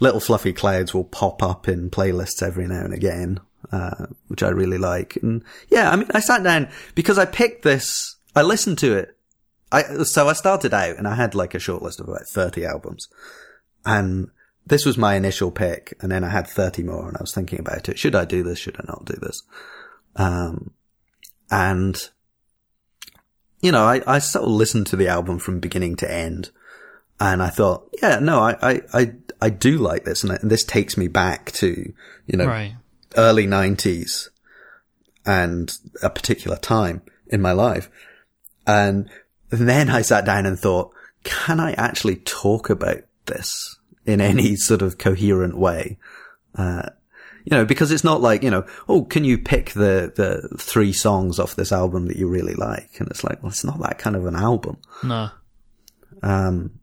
[0.00, 4.48] little fluffy clouds will pop up in playlists every now and again, uh, which I
[4.48, 5.16] really like.
[5.22, 9.16] And yeah, I mean, I sat down because I picked this, I listened to it.
[9.72, 12.64] I, so I started out and I had like a short list of about 30
[12.64, 13.08] albums
[13.86, 14.30] and
[14.66, 15.94] this was my initial pick.
[16.00, 17.98] And then I had 30 more and I was thinking about it.
[17.98, 18.58] Should I do this?
[18.58, 19.42] Should I not do this?
[20.16, 20.72] Um,
[21.50, 22.10] and
[23.60, 26.50] you know, I, I sort of listened to the album from beginning to end
[27.18, 30.22] and I thought, yeah, no, I, I, I, I do like this.
[30.22, 31.92] And, I, and this takes me back to,
[32.26, 32.76] you know, Right.
[33.16, 34.30] early nineties
[35.26, 37.90] and a particular time in my life.
[38.66, 39.10] And
[39.50, 40.92] then I sat down and thought,
[41.24, 43.76] can I actually talk about this
[44.10, 45.98] in any sort of coherent way?
[46.54, 46.90] Uh,
[47.44, 50.92] you know, because it's not like, you know, oh, can you pick the, the three
[50.92, 52.98] songs off this album that you really like?
[52.98, 54.76] And it's like, well, it's not that kind of an album.
[55.02, 55.30] No.
[56.22, 56.80] Um,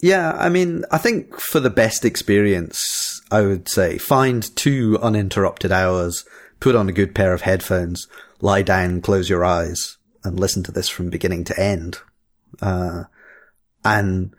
[0.00, 5.72] yeah, I mean, I think for the best experience, I would say find two uninterrupted
[5.72, 6.24] hours,
[6.60, 8.06] put on a good pair of headphones,
[8.40, 11.98] lie down, close your eyes, and listen to this from beginning to end.
[12.60, 13.04] Uh,
[13.84, 14.34] and,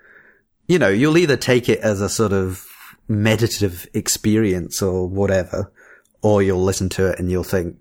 [0.68, 2.66] you know, you'll either take it as a sort of
[3.08, 5.72] meditative experience or whatever,
[6.22, 7.78] or you'll listen to it and you'll think,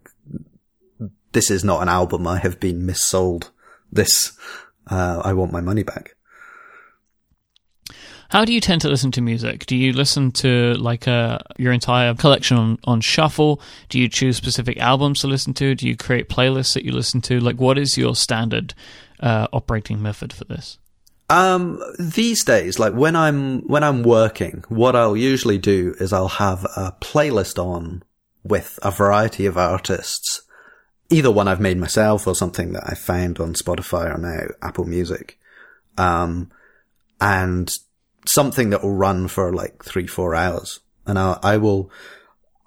[1.33, 2.27] this is not an album.
[2.27, 3.51] I have been missold.
[3.91, 4.39] This,
[4.87, 6.15] uh, I want my money back.
[8.29, 9.67] How do you tend to listen to music?
[9.67, 13.61] Do you listen to like uh, your entire collection on, on shuffle?
[13.89, 15.75] Do you choose specific albums to listen to?
[15.75, 17.39] Do you create playlists that you listen to?
[17.39, 18.75] Like, what is your standard
[19.21, 20.79] uh, operating method for this?
[21.31, 26.29] Um, these days, like when I'm, when I'm working, what I'll usually do is I'll
[26.29, 28.03] have a playlist on
[28.43, 30.43] with a variety of artists,
[31.09, 34.85] either one I've made myself or something that I found on Spotify or now Apple
[34.85, 35.39] Music.
[35.97, 36.51] Um,
[37.21, 37.71] and
[38.27, 40.81] something that will run for like three, four hours.
[41.07, 41.91] And I, I will,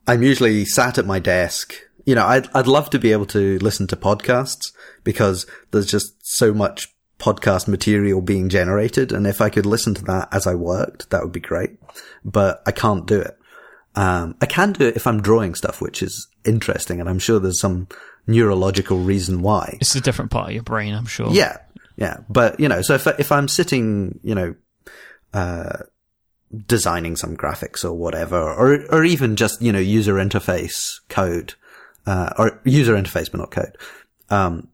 [0.07, 1.75] I'm usually sat at my desk.
[2.05, 4.71] You know, I'd, I'd love to be able to listen to podcasts
[5.03, 9.11] because there's just so much podcast material being generated.
[9.11, 11.71] And if I could listen to that as I worked, that would be great.
[12.23, 13.37] But I can't do it.
[13.95, 16.99] Um, I can do it if I'm drawing stuff, which is interesting.
[16.99, 17.87] And I'm sure there's some
[18.27, 19.77] neurological reason why.
[19.81, 21.31] It's a different part of your brain, I'm sure.
[21.31, 21.57] Yeah.
[21.95, 22.17] Yeah.
[22.29, 24.55] But, you know, so if, if I'm sitting, you know,
[25.33, 25.77] uh,
[26.67, 31.55] designing some graphics or whatever, or, or even just, you know, user interface code,
[32.05, 33.77] uh, or user interface, but not code.
[34.29, 34.67] Um,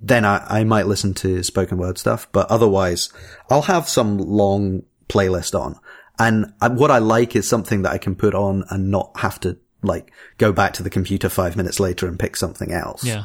[0.00, 3.12] then I, I might listen to spoken word stuff, but otherwise
[3.50, 5.78] I'll have some long playlist on.
[6.18, 9.38] And I, what I like is something that I can put on and not have
[9.40, 13.04] to like go back to the computer five minutes later and pick something else.
[13.04, 13.24] Yeah.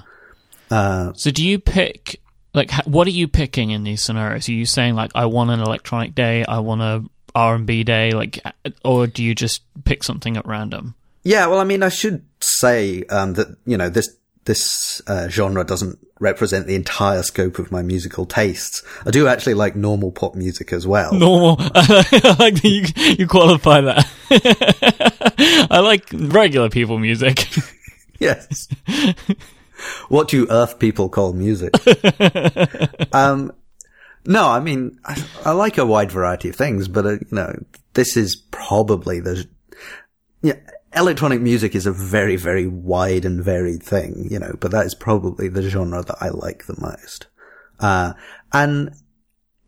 [0.69, 2.21] Uh, So do you pick
[2.53, 4.49] like what are you picking in these scenarios?
[4.49, 7.03] Are you saying like I want an electronic day, I want a
[7.33, 8.39] R and B day, like,
[8.83, 10.95] or do you just pick something at random?
[11.23, 15.63] Yeah, well, I mean, I should say um, that you know this this uh, genre
[15.63, 18.83] doesn't represent the entire scope of my musical tastes.
[19.05, 21.13] I do actually like normal pop music as well.
[21.13, 21.57] Normal.
[21.75, 24.07] I like that you you qualify that.
[25.71, 27.47] I like regular people music.
[28.19, 28.67] Yes.
[30.07, 31.73] what do Earth people call music?
[33.13, 33.51] um,
[34.27, 37.63] no, I mean, I, I like a wide variety of things, but uh, you know,
[37.95, 39.47] this is probably the
[40.43, 40.53] yeah.
[40.93, 44.93] Electronic music is a very, very wide and varied thing, you know, but that is
[44.93, 47.27] probably the genre that I like the most.
[47.79, 48.13] Uh,
[48.51, 48.89] and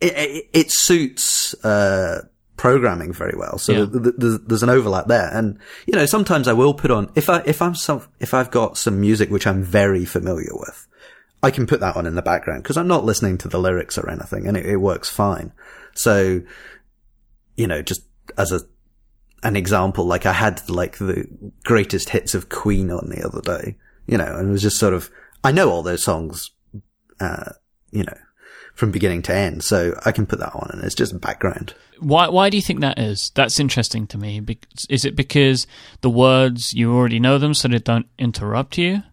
[0.02, 2.24] it, it, it suits, uh,
[2.58, 3.58] programming very well.
[3.58, 3.86] So Yeah.
[3.86, 5.30] th- th- there's, an overlap there.
[5.34, 8.52] And, you know, sometimes I will put on, if I, if I'm some, if I've
[8.52, 10.88] got some music which I'm very familiar with,
[11.42, 13.98] I can put that on in the background because I'm not listening to the lyrics
[13.98, 15.52] or anything and it, it works fine.
[15.96, 16.42] So,
[17.56, 18.02] you know, just
[18.38, 18.62] as a,
[19.44, 21.28] an example, like I had like the
[21.64, 23.78] greatest hits of Queen on the other day,
[24.08, 25.12] you know, and it was just sort of,
[25.44, 26.52] I know all those songs,
[27.20, 27.52] uh,
[27.92, 28.18] you know,
[28.74, 29.64] from beginning to end.
[29.64, 31.76] So I can put that on and it's just background.
[32.00, 33.32] Why why do you think that is?
[33.36, 34.42] That's interesting to me.
[34.90, 35.68] Is it because
[36.02, 39.04] the words you already know them, so they don't interrupt you?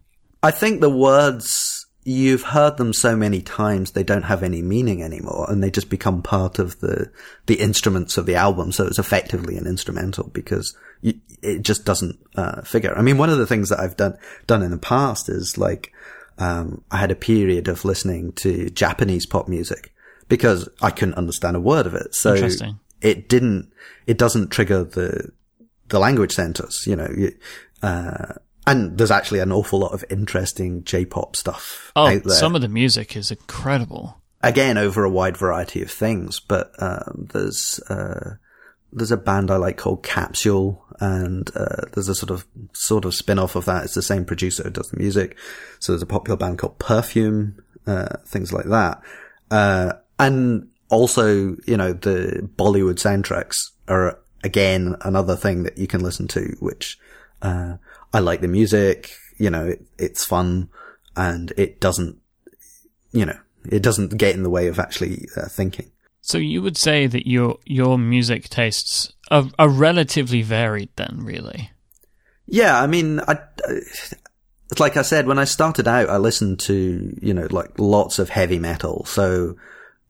[0.43, 5.03] I think the words, you've heard them so many times, they don't have any meaning
[5.03, 7.11] anymore and they just become part of the,
[7.45, 8.71] the instruments of the album.
[8.71, 12.97] So it's effectively an instrumental because you, it just doesn't, uh, figure.
[12.97, 15.93] I mean, one of the things that I've done, done in the past is like,
[16.37, 19.93] um, I had a period of listening to Japanese pop music
[20.27, 22.15] because I couldn't understand a word of it.
[22.15, 22.33] So
[23.01, 23.71] it didn't,
[24.07, 25.31] it doesn't trigger the,
[25.89, 27.09] the language centers, you know,
[27.83, 28.33] uh,
[28.67, 32.35] and there's actually an awful lot of interesting J-pop stuff Oh, out there.
[32.37, 34.21] some of the music is incredible.
[34.43, 38.35] Again, over a wide variety of things, but um, there's uh,
[38.91, 43.13] there's a band I like called Capsule, and uh, there's a sort of sort of
[43.13, 43.83] spin off of that.
[43.83, 45.37] It's the same producer who does the music.
[45.79, 49.01] So there's a popular band called Perfume, uh, things like that,
[49.51, 56.01] uh, and also you know the Bollywood soundtracks are again another thing that you can
[56.01, 56.97] listen to, which
[57.43, 57.75] uh,
[58.13, 59.11] I like the music.
[59.37, 60.69] You know, it, it's fun
[61.15, 62.17] and it doesn't,
[63.11, 63.37] you know,
[63.69, 65.91] it doesn't get in the way of actually uh, thinking.
[66.21, 71.71] So you would say that your your music tastes are, are relatively varied, then, really.
[72.45, 73.33] Yeah, I mean, I,
[73.67, 73.79] I-
[74.69, 78.19] it's like I said, when I started out, I listened to, you know, like lots
[78.19, 79.03] of heavy metal.
[79.05, 79.57] So,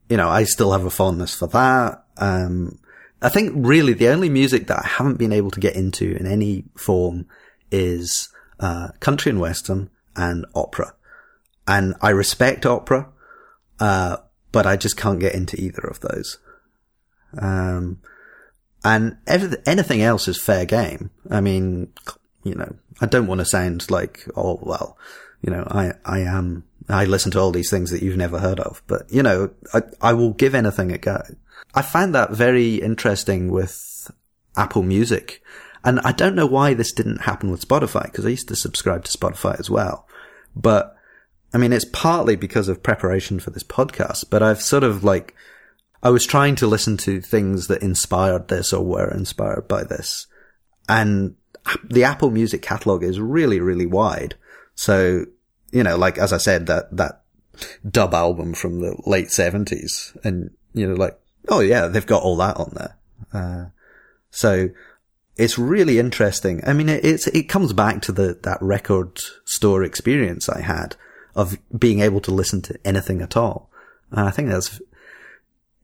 [0.08, 2.04] you know, I still have a fondness for that.
[2.18, 2.78] Um,
[3.20, 6.26] I think really the only music that I haven't been able to get into in
[6.28, 7.26] any form
[7.72, 8.28] is,
[8.60, 10.94] uh, country and western and opera.
[11.66, 13.08] And I respect opera,
[13.80, 14.18] uh,
[14.52, 16.38] but I just can't get into either of those.
[17.38, 18.00] Um,
[18.84, 21.10] and anything else is fair game.
[21.30, 21.92] I mean,
[22.42, 24.98] you know, I don't want to sound like, oh, well,
[25.40, 28.60] you know, I, I am, I listen to all these things that you've never heard
[28.60, 31.22] of, but you know, I, I will give anything a go.
[31.74, 34.10] I find that very interesting with
[34.56, 35.42] Apple Music.
[35.84, 39.04] And I don't know why this didn't happen with Spotify, because I used to subscribe
[39.04, 40.06] to Spotify as well.
[40.54, 40.96] But
[41.54, 45.34] I mean, it's partly because of preparation for this podcast, but I've sort of like,
[46.02, 50.26] I was trying to listen to things that inspired this or were inspired by this.
[50.88, 51.36] And
[51.84, 54.34] the Apple Music catalog is really, really wide.
[54.74, 55.26] So,
[55.70, 57.22] you know, like, as I said, that, that
[57.88, 61.18] dub album from the late seventies and, you know, like,
[61.48, 62.96] oh yeah, they've got all that on there.
[63.32, 63.64] Uh,
[64.30, 64.70] so
[65.36, 66.60] it's really interesting.
[66.66, 70.96] I mean, it, it's, it comes back to the, that record store experience I had
[71.34, 73.70] of being able to listen to anything at all.
[74.10, 74.80] And I think that's,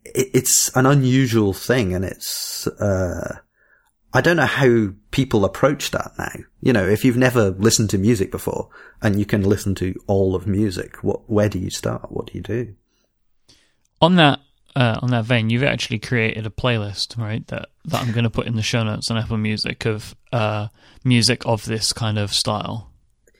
[0.04, 3.38] it, it's an unusual thing and it's, uh,
[4.12, 6.32] I don't know how people approach that now.
[6.60, 8.68] You know, if you've never listened to music before
[9.02, 12.10] and you can listen to all of music, what, where do you start?
[12.10, 12.74] What do you do?
[14.00, 14.40] On that
[14.78, 17.44] uh, on that vein, you've actually created a playlist, right?
[17.48, 20.68] That that I'm going to put in the show notes on Apple Music of uh,
[21.02, 22.88] music of this kind of style.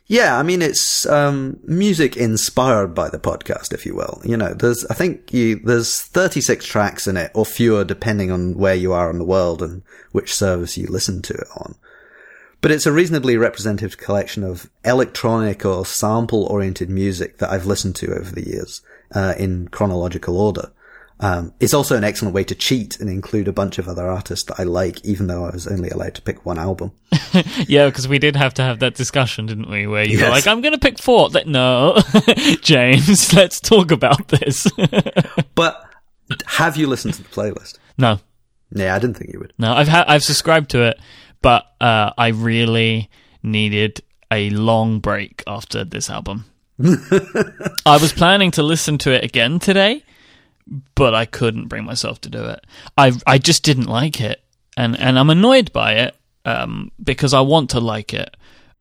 [0.07, 4.21] Yeah, I mean it's um, music inspired by the podcast, if you will.
[4.25, 8.59] You know, there's I think you there's 36 tracks in it, or fewer, depending on
[8.59, 11.77] where you are in the world and which service you listen to it on.
[12.61, 18.13] But it's a reasonably representative collection of electronic or sample-oriented music that I've listened to
[18.13, 18.83] over the years
[19.15, 20.73] uh, in chronological order.
[21.21, 24.45] Um, it's also an excellent way to cheat and include a bunch of other artists
[24.47, 26.93] that I like, even though I was only allowed to pick one album.
[27.69, 29.87] Yeah, because we did have to have that discussion, didn't we?
[29.87, 31.29] Where you were like, "I'm going to pick four.
[31.29, 31.99] Like, no,
[32.63, 34.67] James, let's talk about this.
[35.55, 35.83] But
[36.47, 37.79] have you listened to the playlist?
[37.99, 38.21] no,
[38.71, 39.53] Yeah, I didn't think you would.
[39.59, 40.99] no, I've ha- I've subscribed to it,
[41.43, 43.11] but uh, I really
[43.43, 44.01] needed
[44.33, 46.45] a long break after this album.
[46.83, 50.03] I was planning to listen to it again today,
[50.95, 52.65] but I couldn't bring myself to do it.
[52.97, 54.43] I I just didn't like it,
[54.77, 56.15] and and I'm annoyed by it
[56.45, 58.37] um, because I want to like it.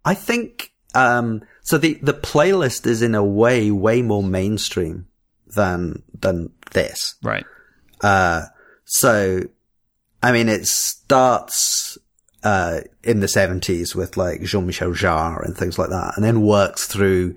[0.05, 1.77] I think um, so.
[1.77, 5.07] The the playlist is in a way way more mainstream
[5.55, 7.15] than than this.
[7.23, 7.45] Right.
[8.01, 8.43] Uh,
[8.85, 9.41] so,
[10.21, 11.97] I mean, it starts
[12.43, 16.85] uh, in the seventies with like Jean-Michel Jarre and things like that, and then works
[16.87, 17.35] through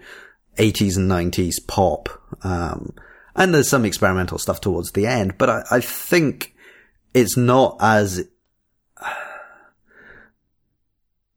[0.58, 2.08] eighties and nineties pop.
[2.42, 2.94] Um,
[3.36, 6.54] and there's some experimental stuff towards the end, but I, I think
[7.14, 8.28] it's not as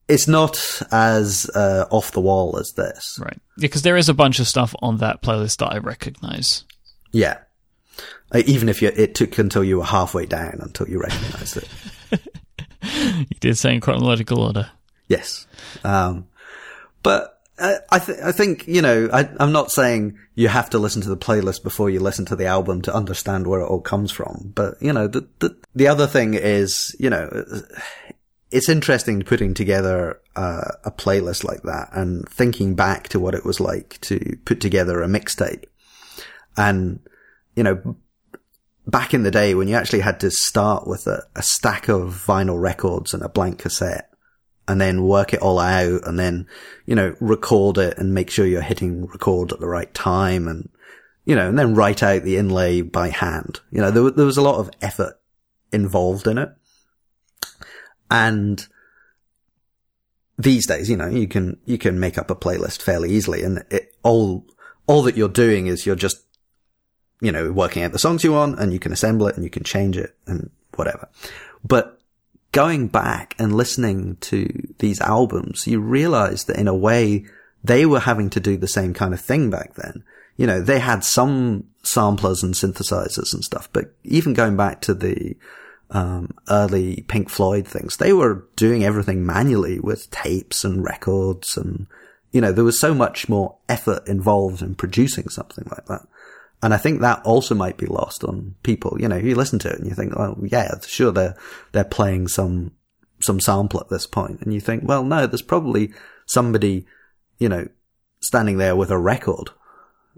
[0.07, 3.17] it's not as uh, off the wall as this.
[3.21, 3.39] Right.
[3.57, 6.65] Because there is a bunch of stuff on that playlist that I recognize.
[7.11, 7.37] Yeah.
[8.33, 11.69] Uh, even if you, it took until you were halfway down until you recognized it.
[12.83, 14.69] You did say in chronological order.
[15.07, 15.47] Yes.
[15.85, 16.27] Um,
[17.01, 21.03] but I, th- I think, you know, I, I'm not saying you have to listen
[21.03, 24.11] to the playlist before you listen to the album to understand where it all comes
[24.11, 24.51] from.
[24.55, 27.45] But, you know, the, the, the other thing is, you know,
[28.49, 33.45] it's interesting putting together uh, a playlist like that and thinking back to what it
[33.45, 35.65] was like to put together a mixtape.
[36.57, 36.99] And,
[37.55, 37.97] you know,
[38.87, 42.23] back in the day when you actually had to start with a, a stack of
[42.27, 44.09] vinyl records and a blank cassette
[44.67, 46.47] and then work it all out and then,
[46.85, 50.69] you know, record it and make sure you're hitting record at the right time and,
[51.25, 53.59] you know, and then write out the inlay by hand.
[53.71, 55.19] You know, there, there was a lot of effort
[55.71, 56.49] involved in it.
[58.09, 58.65] And
[60.37, 63.65] these days, you know, you can, you can make up a playlist fairly easily and
[63.69, 64.45] it all,
[64.87, 66.17] all that you're doing is you're just,
[67.21, 69.49] you know, working out the songs you want and you can assemble it and you
[69.49, 71.09] can change it and whatever.
[71.63, 71.99] But
[72.53, 74.47] going back and listening to
[74.79, 77.25] these albums, you realize that in a way
[77.63, 80.03] they were having to do the same kind of thing back then.
[80.37, 84.93] You know, they had some samplers and synthesizers and stuff, but even going back to
[84.93, 85.35] the
[85.89, 91.87] um, early Pink Floyd things, they were doing everything manually with tapes and records and,
[92.31, 96.07] you know, there was so much more effort involved in producing something like that.
[96.63, 98.95] And I think that also might be lost on people.
[98.97, 101.35] You know, you listen to it and you think, oh, yeah, sure, they're,
[101.73, 102.71] they're playing some,
[103.21, 104.39] some sample at this point.
[104.41, 105.93] And you think, well, no, there's probably
[106.25, 106.85] somebody,
[107.37, 107.67] you know,
[108.21, 109.49] standing there with a record.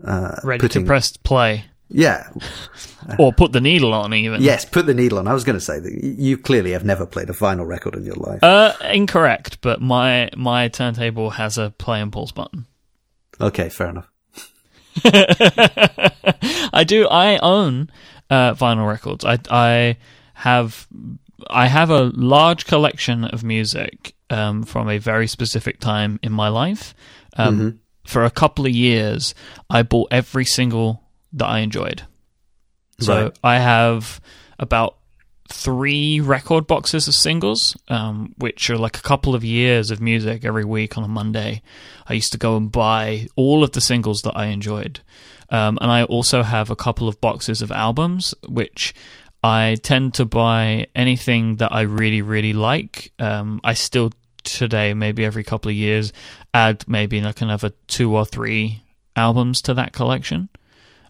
[0.06, 1.66] Uh, Ready putting, to press play.
[1.90, 2.30] Yeah.
[3.20, 4.42] Or put the needle on, even.
[4.42, 5.28] Yes, put the needle on.
[5.28, 8.04] I was going to say that you clearly have never played a vinyl record in
[8.04, 8.44] your life.
[8.44, 12.66] Uh, incorrect, but my my turntable has a play and pause button.
[13.40, 14.10] okay, fair enough.
[16.74, 17.08] I do.
[17.08, 17.90] I own
[18.30, 19.26] uh, vinyl records.
[19.26, 19.98] I I
[20.36, 20.88] have
[21.50, 26.48] I have a large collection of music um, from a very specific time in my
[26.50, 26.94] life.
[27.38, 29.34] Um, For a couple of years,
[29.70, 31.02] I bought every single
[31.34, 32.04] that I enjoyed.
[33.00, 33.40] So Right.
[33.44, 34.22] I have
[34.60, 34.98] about
[35.48, 40.44] three record boxes of singles, um, which are like a couple of years of music
[40.44, 41.62] every week on a Monday.
[42.08, 45.02] I used to go and buy all of the singles that I enjoyed.
[45.50, 48.94] Um, and I also have a couple of boxes of albums, which
[49.44, 53.12] I tend to buy anything that I really, really like.
[53.20, 54.12] Um, I still
[54.44, 56.14] today, maybe every couple of years,
[56.54, 58.84] add maybe like another two or three
[59.16, 60.50] albums to that collection.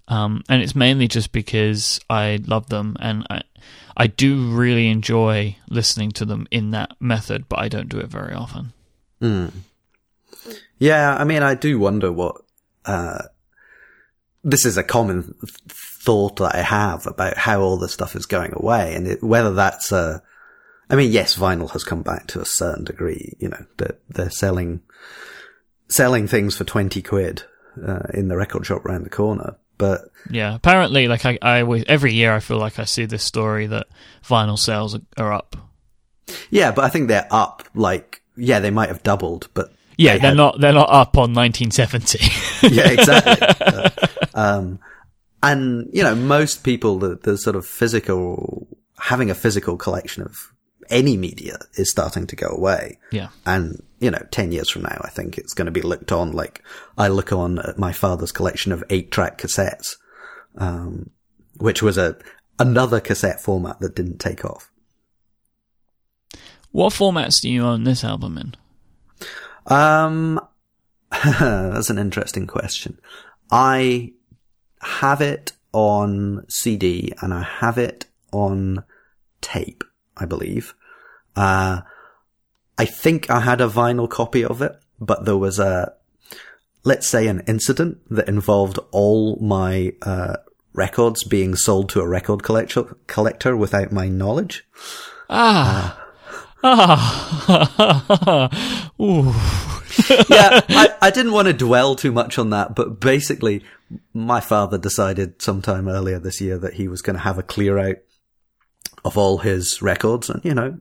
[0.08, 3.42] Um, and it's mainly just because I love them and I,
[3.98, 8.08] I do really enjoy listening to them in that method, but I don't do it
[8.08, 8.74] very often.
[10.78, 12.36] Yeah, I mean, I do wonder what,
[12.86, 13.24] uh,
[14.44, 18.28] this is a common th- thought that I have about how all this stuff is
[18.28, 20.20] going away and it, whether that's, uh,
[20.88, 24.30] I mean, yes, vinyl has come back to a certain degree, you know, they're, they're
[24.30, 24.82] selling,
[25.88, 27.44] selling things for 20 quid,
[27.84, 29.56] uh, in the record shop round the corner.
[29.78, 33.24] But Yeah, apparently, like I, I always, every year I feel like I see this
[33.24, 33.88] story that
[34.26, 35.56] vinyl sales are, up.
[36.50, 37.64] yeah, but I think they're up.
[37.76, 40.90] Like, yeah, they might have doubled, but Yeah, they they are had- not they're not
[40.90, 42.20] up on 1970.
[42.76, 43.48] yeah, exactly.
[43.66, 43.90] Uh,
[44.34, 44.80] um,
[45.44, 48.68] and you know, most people, the, the sort of physical,
[49.00, 50.52] having a physical collection of
[50.90, 52.98] any media is starting to go away.
[53.12, 56.12] yeah, And, you know, 10 years from now, I think it's going to be looked
[56.12, 56.62] on like
[56.96, 59.96] I look on at my father's collection of eight track cassettes,
[60.60, 61.10] um,
[61.58, 62.16] which was a,
[62.60, 64.72] another cassette format that didn't take off.
[66.72, 68.56] what formats do you own this album in?
[69.74, 70.40] Um,
[71.10, 73.00] that's an interesting question.
[73.50, 74.14] I
[74.82, 78.84] have it on CD and I have it on
[79.42, 79.84] tape,
[80.16, 80.76] I believe.
[81.36, 81.82] Uh,
[82.78, 85.94] I think I had a vinyl copy of it, but there was a,
[86.84, 90.38] let's say an incident that involved all my, uh,
[90.74, 94.68] records being sold to a record collector, collector without my knowledge.
[95.30, 96.06] Ah,
[96.64, 98.50] ah,
[100.30, 103.64] yeah, I, I didn't want to dwell too much on that, but basically,
[104.14, 107.78] my father decided sometime earlier this year that he was going to have a clear
[107.78, 107.98] out
[109.04, 110.80] of all his records, and you know,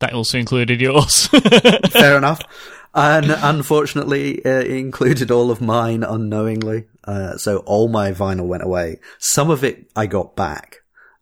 [0.00, 1.26] that, also included yours.
[1.90, 2.40] fair enough.
[2.92, 6.86] And unfortunately, it included all of mine unknowingly.
[7.04, 8.98] Uh, so all my vinyl went away.
[9.18, 10.78] Some of it I got back.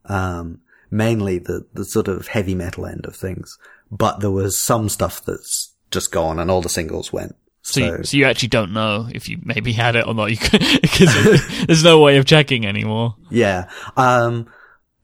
[0.07, 3.59] Um, mainly the, the sort of heavy metal end of things.
[3.91, 7.37] But there was some stuff that's just gone and all the singles went.
[7.62, 10.29] So, you, so you actually don't know if you maybe had it or not,
[10.81, 13.16] because there's no way of checking anymore.
[13.31, 13.68] Yeah.
[13.95, 14.47] Um,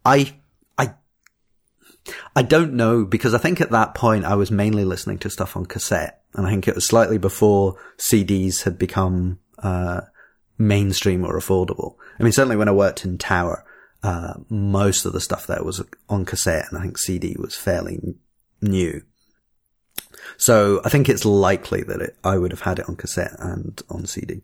[0.05, 0.35] I,
[2.37, 5.57] I don't know because I think at that point I was mainly listening to stuff
[5.57, 10.03] on cassette and I think it was slightly before CDs had become, uh,
[10.59, 11.97] mainstream or affordable.
[12.19, 13.65] I mean, certainly when I worked in Tower,
[14.03, 17.95] uh, most of the stuff there was on cassette and I think CD was fairly
[18.03, 18.17] n-
[18.61, 19.03] new.
[20.37, 23.81] So I think it's likely that it, I would have had it on cassette and
[23.89, 24.43] on CD.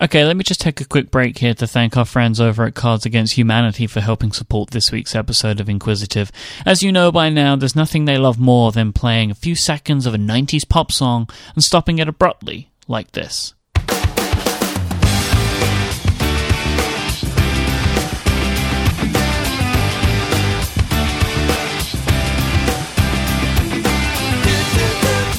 [0.00, 2.74] Okay, let me just take a quick break here to thank our friends over at
[2.74, 6.32] Cards Against Humanity for helping support this week's episode of Inquisitive.
[6.66, 10.04] As you know by now, there's nothing they love more than playing a few seconds
[10.04, 13.54] of a 90s pop song and stopping it abruptly, like this.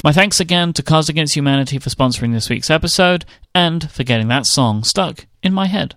[0.06, 3.26] My thanks again to Cards Against Humanity for sponsoring this week's episode
[3.56, 5.96] and for getting that song stuck in my head.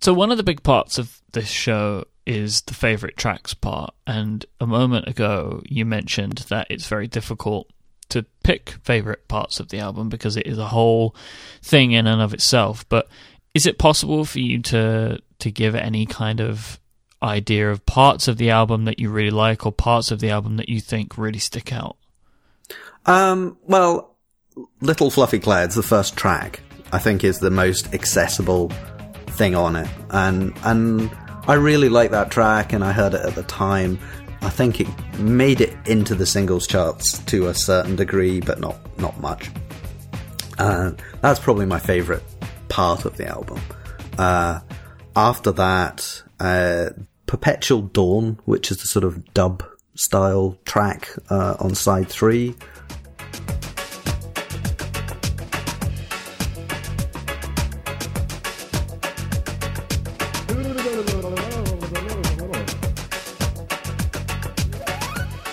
[0.00, 3.92] So, one of the big parts of this show is the favorite tracks part.
[4.06, 7.68] And a moment ago, you mentioned that it's very difficult
[8.08, 11.14] to pick favorite parts of the album because it is a whole
[11.60, 12.88] thing in and of itself.
[12.88, 13.08] But
[13.52, 16.80] is it possible for you to to give any kind of
[17.22, 20.56] idea of parts of the album that you really like or parts of the album
[20.56, 21.98] that you think really stick out?
[23.06, 24.16] Um, well,
[24.80, 26.60] Little Fluffy Clouds, the first track,
[26.92, 28.70] I think is the most accessible
[29.26, 29.88] thing on it.
[30.10, 31.10] And, and
[31.46, 33.98] I really like that track and I heard it at the time.
[34.42, 34.88] I think it
[35.18, 39.50] made it into the singles charts to a certain degree, but not, not much.
[40.58, 42.22] Uh, that's probably my favorite
[42.68, 43.60] part of the album.
[44.18, 44.60] Uh,
[45.16, 46.90] after that, uh,
[47.26, 52.54] Perpetual Dawn, which is the sort of dub style track, uh, on side three.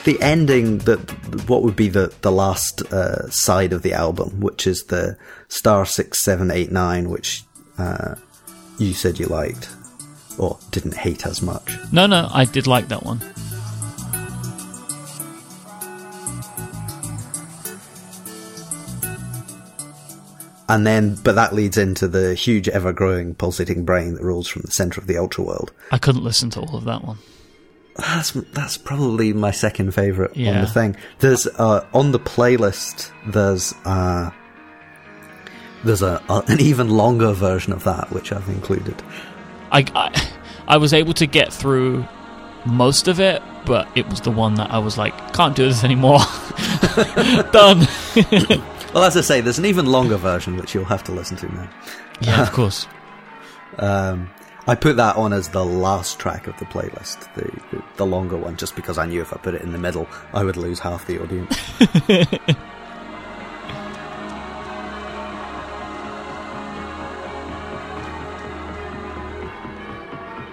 [0.03, 0.99] The ending that
[1.47, 5.17] what would be the the last uh, side of the album, which is the
[5.47, 7.43] star six seven eight nine, which
[7.77, 8.15] uh,
[8.77, 9.69] you said you liked
[10.37, 11.77] or didn't hate as much.
[11.91, 13.21] No, no, I did like that one.
[20.71, 24.61] And then, but that leads into the huge, ever growing, pulsating brain that rules from
[24.61, 25.73] the center of the ultra world.
[25.91, 27.17] I couldn't listen to all of that one.
[27.97, 30.95] That's that's probably my second favorite on the thing.
[31.19, 33.11] There's uh, on the playlist.
[33.27, 34.31] There's uh,
[35.83, 39.03] there's a, a an even longer version of that which I've included.
[39.73, 40.31] I, I,
[40.69, 42.05] I was able to get through
[42.65, 45.83] most of it, but it was the one that I was like, can't do this
[45.83, 46.19] anymore.
[47.51, 47.87] Done.
[48.93, 51.53] Well, as I say, there's an even longer version which you'll have to listen to
[51.53, 51.69] now.
[52.21, 52.87] yeah, of course.
[53.77, 54.29] Um,
[54.67, 58.35] I put that on as the last track of the playlist, the, the the longer
[58.35, 60.77] one, just because I knew if I put it in the middle, I would lose
[60.77, 61.55] half the audience.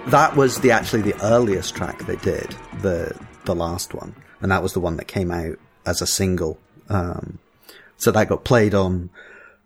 [0.06, 4.62] that was the actually the earliest track they did, the the last one, and that
[4.62, 6.56] was the one that came out as a single.
[6.88, 7.40] Um,
[7.98, 9.10] so that got played on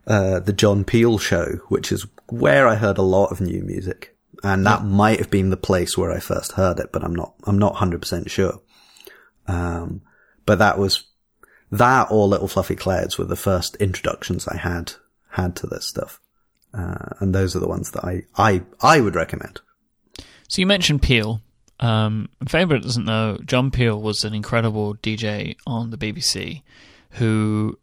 [0.07, 4.16] uh, the John Peel show, which is where I heard a lot of new music,
[4.43, 7.35] and that might have been the place where I first heard it, but I'm not
[7.45, 8.61] I'm not hundred percent sure.
[9.47, 10.03] Um,
[10.45, 11.05] but that was
[11.70, 14.95] that or Little Fluffy Clouds were the first introductions I had
[15.30, 16.20] had to this stuff,
[16.74, 19.61] uh, and those are the ones that I I I would recommend.
[20.49, 21.41] So you mentioned Peel.
[21.80, 26.62] Um, anybody doesn't know, John Peel was an incredible DJ on the BBC
[27.12, 27.76] who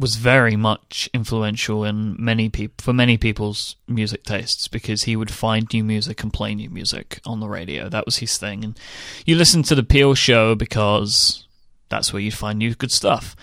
[0.00, 5.30] was very much influential in many people for many people's music tastes because he would
[5.30, 7.88] find new music and play new music on the radio.
[7.88, 8.64] That was his thing.
[8.64, 8.78] And
[9.26, 11.46] you listen to the Peel show because
[11.90, 13.36] that's where you find new good stuff.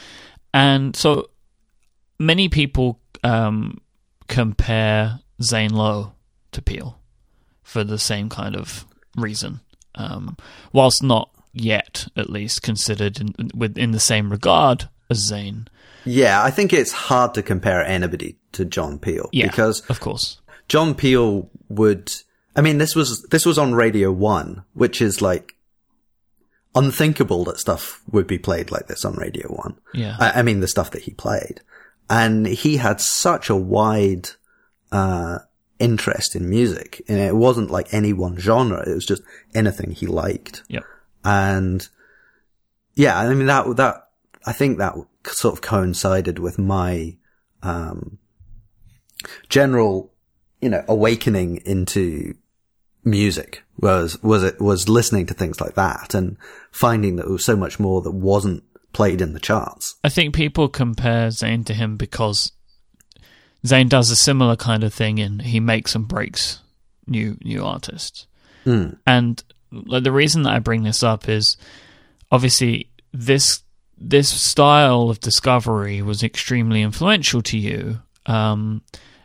[0.53, 1.29] And so
[2.19, 3.79] many people um,
[4.27, 6.13] compare Zane Lowe
[6.53, 6.97] to Peel
[7.61, 8.85] for the same kind of
[9.15, 9.59] reason,
[9.93, 10.37] um,
[10.73, 15.67] whilst not yet, at least, considered in, within the same regard as Zane.
[16.05, 20.39] Yeah, I think it's hard to compare anybody to John Peel Yeah, because of course,
[20.67, 22.13] John Peel would.
[22.55, 25.55] I mean, this was this was on Radio One, which is like
[26.75, 29.77] unthinkable that stuff would be played like this on Radio One.
[29.93, 31.61] yeah, I, I mean, the stuff that he played,
[32.09, 34.29] and he had such a wide
[34.91, 35.39] uh,
[35.79, 38.87] interest in music, and it wasn't like any one genre.
[38.89, 40.81] It was just anything he liked, Yeah,
[41.25, 41.87] and
[42.95, 44.06] yeah, I mean that that
[44.47, 44.95] I think that
[45.25, 47.17] sort of coincided with my
[47.61, 48.17] um,
[49.49, 50.13] general,
[50.61, 52.33] you know, awakening into
[53.03, 56.37] music was was it was listening to things like that and
[56.71, 59.95] finding that there was so much more that wasn't played in the charts.
[60.03, 62.53] I think people compare Zane to him because
[63.65, 66.61] Zane does a similar kind of thing, and he makes and breaks
[67.05, 68.27] new new artists.
[69.05, 71.57] And like, the reason that I bring this up is
[72.31, 73.63] obviously this
[73.97, 77.99] this style of discovery was extremely influential to you.
[78.25, 78.81] Um,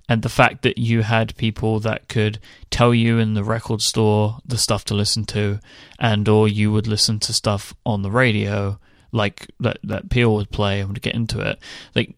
[0.09, 2.39] and the fact that you had people that could
[2.71, 5.61] tell you in the record store the stuff to listen to,
[5.99, 8.79] and or you would listen to stuff on the radio,
[9.13, 11.59] like that that Peel would play and would get into it.
[11.95, 12.15] Like,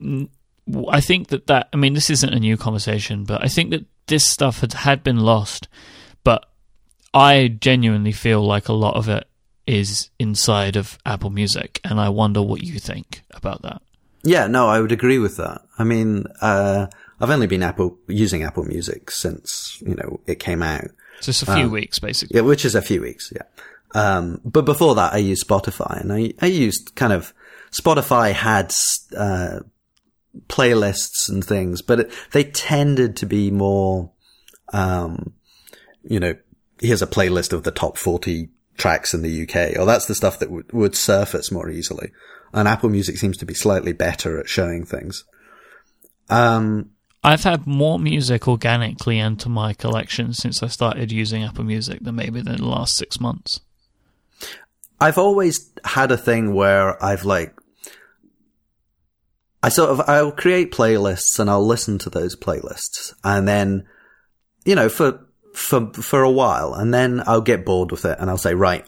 [0.89, 3.85] I think that that I mean, this isn't a new conversation, but I think that
[4.07, 5.69] this stuff had had been lost.
[6.25, 6.47] But
[7.13, 9.29] I genuinely feel like a lot of it
[9.67, 13.83] is inside of Apple Music, and I wonder what you think about that.
[14.23, 15.63] Yeah, no, I would agree with that.
[15.79, 16.87] I mean, uh,
[17.21, 20.89] I've only been Apple using Apple Music since you know it came out.
[21.21, 22.37] Just a few weeks, basically.
[22.37, 23.45] Yeah, which is a few weeks, yeah.
[23.95, 27.33] Um, but before that, I used Spotify, and I, I used kind of
[27.71, 28.75] Spotify had
[29.17, 29.61] uh,
[30.49, 34.11] playlists and things, but it, they tended to be more,
[34.73, 35.33] um,
[36.03, 36.35] you know,
[36.81, 40.39] here's a playlist of the top forty tracks in the UK, or that's the stuff
[40.39, 42.11] that would, would surface more easily.
[42.53, 45.25] And Apple Music seems to be slightly better at showing things.
[46.29, 46.91] Um,
[47.23, 52.17] I've had more music organically enter my collection since I started using Apple Music than
[52.17, 53.61] maybe in the last six months.
[55.01, 57.55] I've always had a thing where I've like,
[59.63, 63.87] I sort of, I'll create playlists and I'll listen to those playlists and then,
[64.67, 68.29] you know, for, for, for a while and then I'll get bored with it and
[68.29, 68.85] I'll say, right,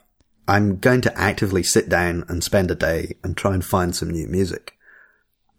[0.49, 4.11] I'm going to actively sit down and spend a day and try and find some
[4.11, 4.77] new music.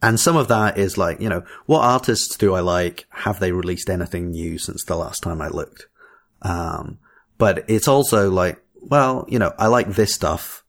[0.01, 3.05] And some of that is like, you know, what artists do I like?
[3.09, 5.87] Have they released anything new since the last time I looked?
[6.41, 6.99] Um,
[7.37, 10.63] but it's also like, well, you know, I like this stuff.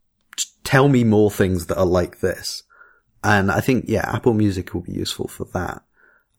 [0.65, 2.63] Tell me more things that are like this.
[3.23, 5.83] And I think, yeah, Apple Music will be useful for that.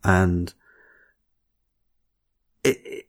[0.03, 0.53] And
[2.63, 3.08] it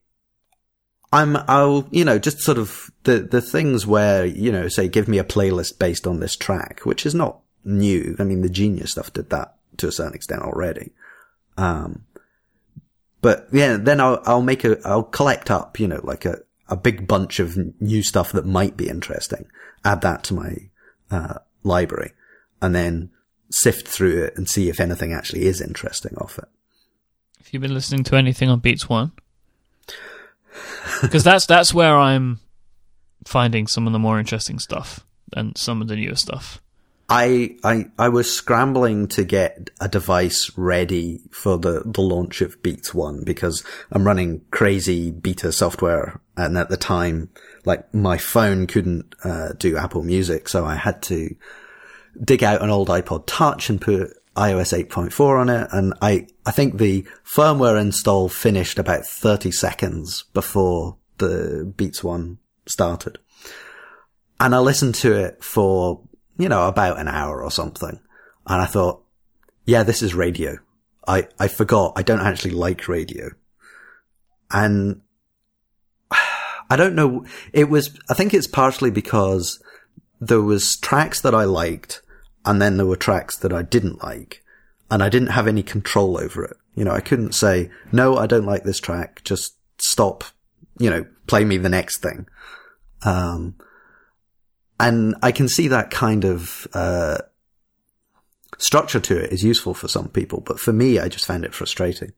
[1.13, 5.09] I'm, I'll, you know, just sort of the, the things where, you know, say, give
[5.09, 8.15] me a playlist based on this track, which is not new.
[8.19, 10.93] I mean, the Genius stuff did that to a certain extent already.
[11.57, 12.05] Um,
[13.21, 16.39] but yeah, then I'll, I'll make a, I'll collect up, you know, like a,
[16.69, 19.47] a big bunch of new stuff that might be interesting,
[19.85, 20.57] add that to my,
[21.11, 22.13] uh, library
[22.63, 23.11] and then
[23.51, 26.49] sift through it and see if anything actually is interesting off it.
[27.39, 29.13] Have you been listening to anything on Beats One?
[31.03, 32.41] Because that's that's where I'm
[33.27, 35.01] finding some of the more interesting stuff
[35.33, 36.61] and some of the newer stuff.
[37.13, 42.63] I, I, I was scrambling to get a device ready for the, the launch of
[42.63, 46.21] Beats One because I'm running crazy beta software.
[46.37, 47.31] And at the time,
[47.65, 50.49] like my phone couldn't, uh, do Apple Music.
[50.49, 51.35] So I had to
[52.23, 55.69] dig out an old iPod Touch and put iOS 8.4 on it.
[55.73, 62.39] And I, I think the firmware install finished about 30 seconds before the Beats one
[62.67, 63.19] started.
[64.39, 66.03] And I listened to it for,
[66.39, 68.01] you know, about an hour or something.
[68.47, 69.03] And I thought,
[69.67, 70.59] yeah, this is radio.
[71.07, 73.31] I, I forgot I don't actually like radio.
[74.51, 75.03] And
[76.11, 77.27] I don't know.
[77.53, 79.63] It was, I think it's partially because
[80.21, 82.03] there was tracks that I liked
[82.45, 84.43] and then there were tracks that I didn't like
[84.91, 86.57] and I didn't have any control over it.
[86.75, 89.23] You know, I couldn't say, no, I don't like this track.
[89.25, 90.25] Just stop,
[90.79, 92.27] you know, play me the next thing.
[93.03, 93.57] Um,
[94.79, 97.19] and I can see that kind of, uh,
[98.59, 101.55] structure to it is useful for some people, but for me, I just found it
[101.55, 102.13] frustrating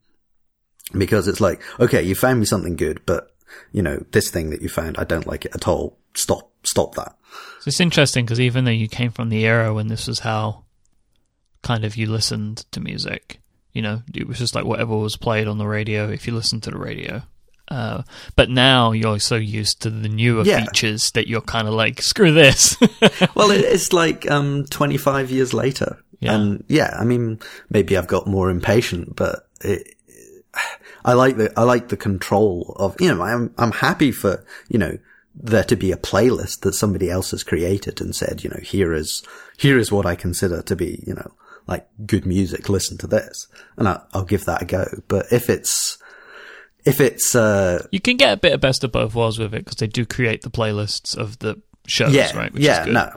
[0.97, 3.32] because it's like, okay, you found me something good, but
[3.73, 5.99] you know, this thing that you found, I don't like it at all.
[6.15, 7.17] Stop, stop that.
[7.61, 10.65] So it's interesting because even though you came from the era when this was how
[11.63, 13.41] kind of you listened to music,
[13.73, 16.63] you know, it was just like whatever was played on the radio if you listened
[16.65, 17.23] to the radio.
[17.69, 18.03] Uh,
[18.37, 20.65] but now you're so used to the newer Yeah.
[20.65, 22.77] features that you're kind of like, screw this.
[23.35, 25.99] well, it's like um, 25 years later.
[26.21, 26.35] Yeah.
[26.35, 27.39] And yeah, I mean,
[27.71, 29.95] maybe I've got more impatient, but it,
[31.05, 34.79] I like the, I like the control of, you know, I'm, I'm happy for, you
[34.79, 34.99] know,
[35.35, 38.93] there to be a playlist that somebody else has created and said, you know, here
[38.93, 39.23] is,
[39.57, 41.33] here is what I consider to be, you know,
[41.67, 42.69] like good music.
[42.69, 43.49] Listen to this.
[43.77, 44.85] And I, I'll give that a go.
[45.09, 45.99] But if it's,
[46.85, 49.65] if it's, uh, you can get a bit of best of both worlds with it
[49.65, 52.53] because they do create the playlists of the shows, yeah, right?
[52.53, 52.95] Which yeah, is good.
[52.95, 53.17] no,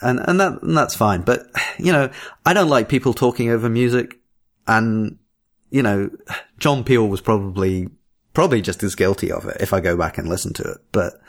[0.00, 1.22] and and that and that's fine.
[1.22, 1.46] But
[1.78, 2.10] you know,
[2.44, 4.18] I don't like people talking over music,
[4.66, 5.18] and
[5.70, 6.10] you know,
[6.58, 7.88] John Peel was probably
[8.34, 10.78] probably just as guilty of it if I go back and listen to it.
[10.92, 11.20] But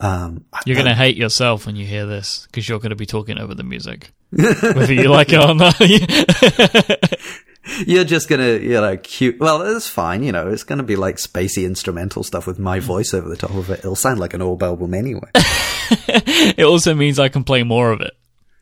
[0.00, 3.06] um, You're going to hate yourself when you hear this because you're going to be
[3.06, 4.12] talking over the music.
[4.30, 5.78] Whether you like it or not.
[7.86, 9.40] you're just gonna you know cute.
[9.40, 10.22] Well, it's fine.
[10.22, 13.50] You know, it's gonna be like spacey instrumental stuff with my voice over the top
[13.50, 13.80] of it.
[13.80, 15.28] It'll sound like an old album anyway.
[15.34, 18.12] it also means I can play more of it.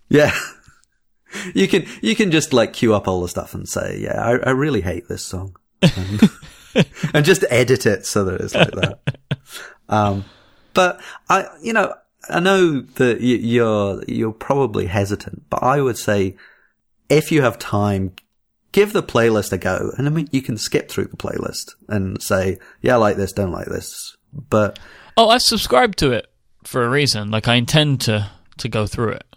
[0.09, 0.33] Yeah.
[1.55, 4.49] You can, you can just like queue up all the stuff and say, yeah, I,
[4.49, 5.57] I really hate this song.
[5.83, 6.23] And,
[7.15, 9.01] and just edit it so that it's like that.
[9.89, 10.25] Um,
[10.75, 11.95] but I, you know,
[12.29, 16.37] I know that you're, you're probably hesitant, but I would say
[17.09, 18.13] if you have time,
[18.73, 19.93] give the playlist a go.
[19.97, 23.33] And I mean, you can skip through the playlist and say, yeah, I like this,
[23.33, 24.17] don't like this.
[24.33, 24.79] But
[25.17, 26.29] Oh, I subscribed to it
[26.63, 27.31] for a reason.
[27.31, 29.28] Like I intend to to go through it.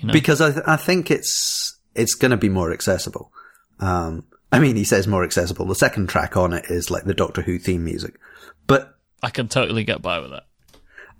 [0.00, 0.12] You know?
[0.12, 3.32] because I, th- I think it's it's going to be more accessible.
[3.78, 5.66] Um, I mean, he says more accessible.
[5.66, 8.18] The second track on it is like the Doctor Who theme music,
[8.66, 10.46] but I can totally get by with that.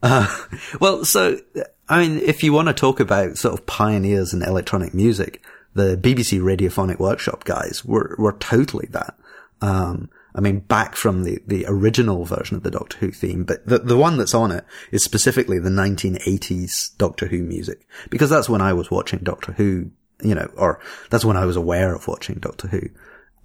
[0.02, 0.46] uh,
[0.80, 1.38] well, so
[1.88, 5.42] I mean, if you want to talk about sort of pioneers in electronic music,
[5.74, 9.16] the BBC Radiophonic Workshop guys were were totally that.
[9.60, 13.66] Um, I mean, back from the, the original version of the Doctor Who theme, but
[13.66, 18.48] the, the one that's on it is specifically the 1980s Doctor Who music, because that's
[18.48, 19.90] when I was watching Doctor Who,
[20.22, 22.82] you know, or that's when I was aware of watching Doctor Who.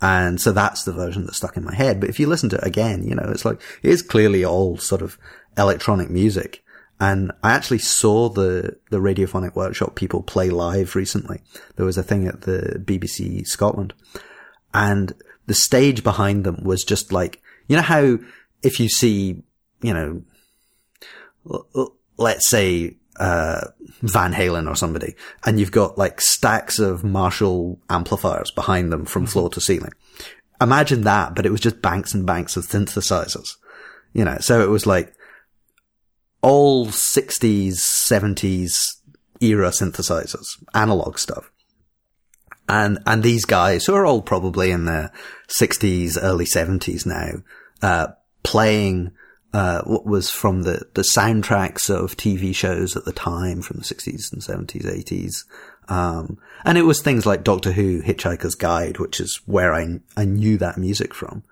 [0.01, 1.99] And so that's the version that stuck in my head.
[1.99, 4.77] But if you listen to it again, you know, it's like, it is clearly all
[4.77, 5.17] sort of
[5.57, 6.63] electronic music.
[6.99, 11.41] And I actually saw the, the Radiophonic Workshop people play live recently.
[11.75, 13.93] There was a thing at the BBC Scotland
[14.73, 15.13] and
[15.47, 18.17] the stage behind them was just like, you know how
[18.63, 19.43] if you see,
[19.81, 20.23] you know,
[22.17, 23.67] let's say, uh,
[24.01, 25.15] Van Halen or somebody,
[25.45, 29.93] and you've got like stacks of Marshall amplifiers behind them from floor to ceiling.
[30.59, 33.55] Imagine that, but it was just banks and banks of synthesizers.
[34.13, 35.13] You know, so it was like
[36.41, 38.95] all 60s, 70s
[39.41, 41.51] era synthesizers, analog stuff
[42.67, 45.11] and and these guys who are all probably in their
[45.47, 47.31] sixties, early seventies now,
[47.81, 48.07] uh,
[48.43, 49.11] playing
[49.53, 53.83] uh, what was from the the soundtracks of TV shows at the time from the
[53.83, 55.45] sixties and seventies, eighties.
[55.87, 60.25] Um, and it was things like Doctor Who, Hitchhiker's Guide, which is where I I
[60.25, 61.43] knew that music from.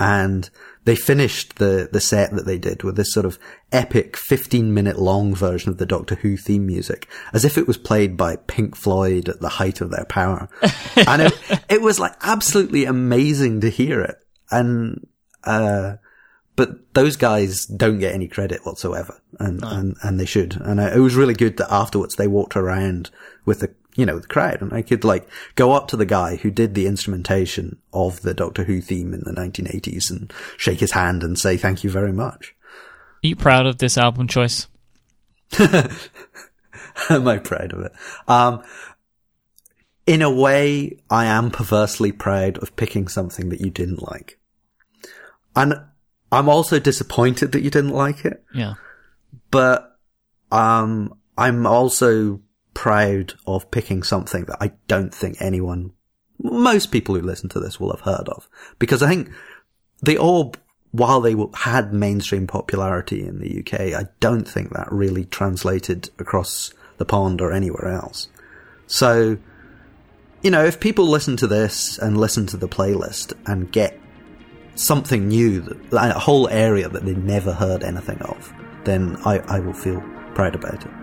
[0.00, 0.50] And
[0.84, 3.38] they finished the, the set that they did with this sort of
[3.70, 7.76] epic 15 minute long version of the Doctor Who theme music, as if it was
[7.76, 10.48] played by Pink Floyd at the height of their power.
[11.06, 11.32] and it,
[11.68, 14.16] it was like absolutely amazing to hear it.
[14.50, 15.06] And,
[15.44, 15.96] uh,
[16.56, 20.60] but those guys don't get any credit whatsoever, and and, and they should.
[20.60, 23.10] And it was really good that afterwards they walked around
[23.46, 26.36] with the you know the crowd, and I could like go up to the guy
[26.36, 30.92] who did the instrumentation of the Doctor Who theme in the 1980s and shake his
[30.92, 32.54] hand and say thank you very much.
[33.24, 34.66] Are you proud of this album choice?
[35.58, 37.92] Am I proud of it?
[38.28, 38.62] Um,
[40.06, 44.38] in a way, I am perversely proud of picking something that you didn't like.
[45.54, 45.74] And
[46.30, 48.74] I'm also disappointed that you didn't like it, Yeah.
[49.50, 49.96] but
[50.50, 52.40] um, I'm also
[52.74, 55.92] proud of picking something that I don't think anyone,
[56.42, 58.48] most people who listen to this will have heard of,
[58.78, 59.30] because I think
[60.02, 60.58] the Orb,
[60.90, 66.72] while they had mainstream popularity in the UK, I don't think that really translated across
[66.98, 68.28] the pond or anywhere else.
[68.86, 69.38] So,
[70.42, 73.98] you know, if people listen to this and listen to the playlist and get
[74.74, 78.52] something new, that, a whole area that they never heard anything of,
[78.84, 80.02] then I, I will feel
[80.34, 81.01] proud about it.